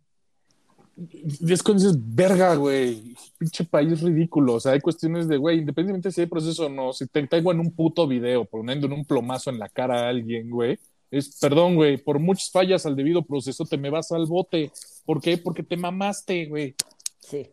[0.96, 4.54] Y es cuando dices, verga, güey, pinche país ridículo.
[4.54, 7.52] O sea, hay cuestiones de, güey, independientemente si hay proceso o no, si te traigo
[7.52, 10.80] en un puto video poniendo un plomazo en la cara a alguien, güey,
[11.12, 14.72] es, perdón, güey, por muchas fallas al debido proceso te me vas al bote.
[15.06, 15.38] ¿Por qué?
[15.38, 16.76] Porque te mamaste, güey.
[17.20, 17.48] Sí,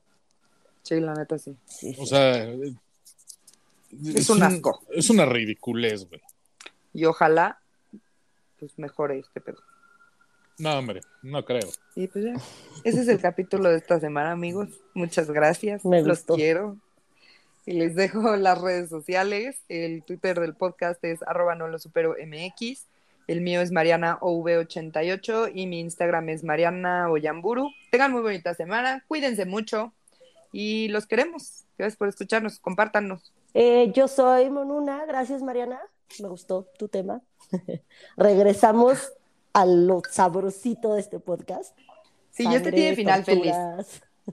[0.83, 1.57] Sí, la neta sí.
[1.99, 2.49] O sea,
[4.15, 4.81] Es un asco.
[4.91, 6.21] Es una ridiculez, güey.
[6.93, 7.62] Y ojalá
[8.63, 9.59] pues mejore este pedo.
[10.57, 11.69] No, hombre, no creo.
[11.97, 12.35] Y pues ya.
[12.85, 14.69] Ese es el capítulo de esta semana, amigos.
[14.95, 15.85] Muchas gracias.
[15.85, 16.37] Me Los gustó.
[16.37, 16.77] quiero.
[17.67, 19.57] Y les dejo las redes sociales.
[19.69, 22.87] El Twitter del podcast es arroba no lo supero MX.
[23.27, 27.69] El mío es Mariana OV88 y mi Instagram es Mariana Oyamburu.
[27.91, 29.03] Tengan muy bonita semana.
[29.09, 29.93] Cuídense mucho.
[30.53, 31.65] Y los queremos.
[31.77, 32.61] Gracias por escucharnos.
[32.61, 33.33] Compártanos.
[33.55, 35.81] Eh, yo soy Monuna, gracias Mariana,
[36.21, 37.21] me gustó tu tema.
[38.17, 39.13] Regresamos
[39.53, 41.77] a lo sabrosito de este podcast.
[42.31, 43.55] Sí, y este tiene final feliz.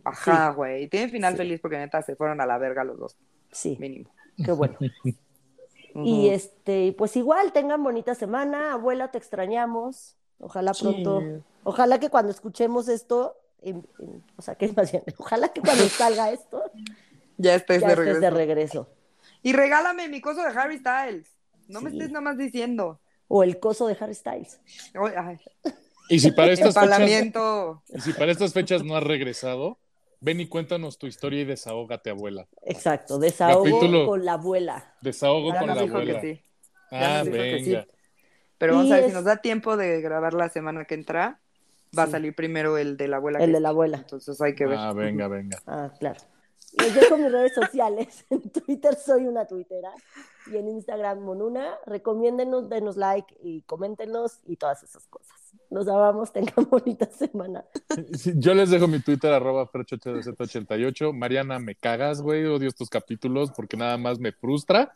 [0.03, 0.87] Ajá, güey.
[0.87, 1.37] Tiene final Sí.
[1.37, 3.17] feliz porque neta se fueron a la verga los dos.
[3.51, 4.09] Sí, Mínimo.
[4.43, 4.77] qué bueno.
[5.95, 10.15] Y este, pues igual tengan bonita semana, abuela, te extrañamos.
[10.39, 11.21] Ojalá pronto,
[11.63, 15.83] ojalá que cuando escuchemos esto, en- en- o sea, que más bien, ojalá que cuando
[15.89, 16.61] salga esto,
[17.37, 18.19] Ya estés ya de estés regreso.
[18.21, 18.87] de regreso.
[19.41, 21.27] Y regálame mi coso de Harry Styles.
[21.69, 22.99] No me estés nada más diciendo.
[23.27, 24.59] O el coso de Harry Styles.
[24.95, 25.39] Ay, ay,
[26.09, 27.33] Y si para estas fechas,
[27.89, 29.77] y si para estas fechas no has regresado,
[30.19, 32.47] ven y cuéntanos tu historia y desahógate, abuela.
[32.63, 34.95] Exacto, desahogo Capítulo- con la abuela.
[35.01, 36.19] Desahogo Ya con nos la dijo abuela.
[36.21, 36.43] que sí.
[36.91, 37.71] Ya Ah, nos dijo que sí.
[37.71, 37.87] venga.
[38.57, 41.39] Pero vamos Y a ver si nos da tiempo de grabar la semana que entra.
[41.97, 43.39] Va a salir primero el de la abuela.
[43.39, 43.97] El que de la abuela.
[43.97, 44.77] Entonces hay que ver.
[44.79, 45.59] Ah, venga, venga.
[45.65, 46.19] Ah, claro.
[46.77, 48.25] Les dejo mis redes sociales.
[48.29, 49.91] En Twitter soy una tuitera
[50.51, 51.77] y en Instagram Monuna.
[51.85, 55.35] Recomiéndenos, denos like y coméntenos y todas esas cosas.
[55.69, 56.31] Los amamos.
[56.33, 57.65] Tengan bonita semana.
[58.17, 61.13] Sí, Yo les dejo mi Twitter, arroba fercho88.
[61.13, 62.45] Mariana, me cagas, güey.
[62.45, 64.91] Odio estos capítulos porque nada más me frustra.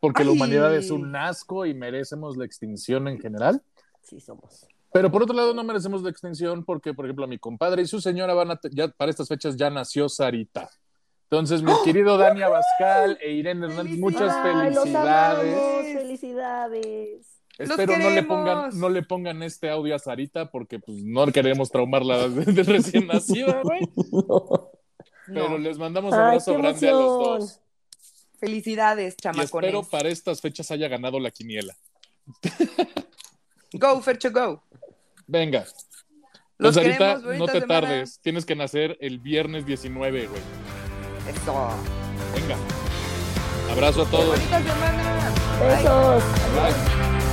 [0.00, 3.62] Porque la humanidad es un asco y merecemos la extinción en general.
[4.02, 4.66] Sí, somos.
[4.92, 8.00] Pero por otro lado, no merecemos la extinción porque, por ejemplo, mi compadre y su
[8.00, 8.60] señora van a.
[8.70, 10.68] Ya para estas fechas ya nació Sarita.
[11.30, 15.92] Entonces, mi querido Dani Abascal e Irene Hernández, muchas Ay, los felicidades.
[15.94, 17.26] Felicidades.
[17.58, 21.70] Espero no le pongan, no le pongan este audio a Sarita porque pues no queremos
[21.70, 23.80] traumarla de, de recién nacida, güey.
[24.12, 24.70] No.
[25.26, 25.58] Pero No.
[25.58, 27.60] les mandamos un abrazo grande a los dos.
[28.38, 29.68] Felicidades, Y chamacones.
[29.68, 31.74] espero para estas fechas haya ganado la quiniela.
[33.72, 34.62] Go, Fercho, go.
[35.26, 35.64] Venga.
[36.58, 37.66] Los Pues Sarita, no te semana.
[37.80, 38.20] tardes.
[38.20, 40.40] Tienes que nacer el viernes 19, güey.
[41.28, 41.68] Eso.
[42.34, 42.56] Venga.
[43.72, 44.26] Abrazo a todos.
[44.28, 45.32] Bonita semana.
[45.58, 45.76] Bye.
[45.76, 46.22] Besos.
[46.54, 47.23] Bye.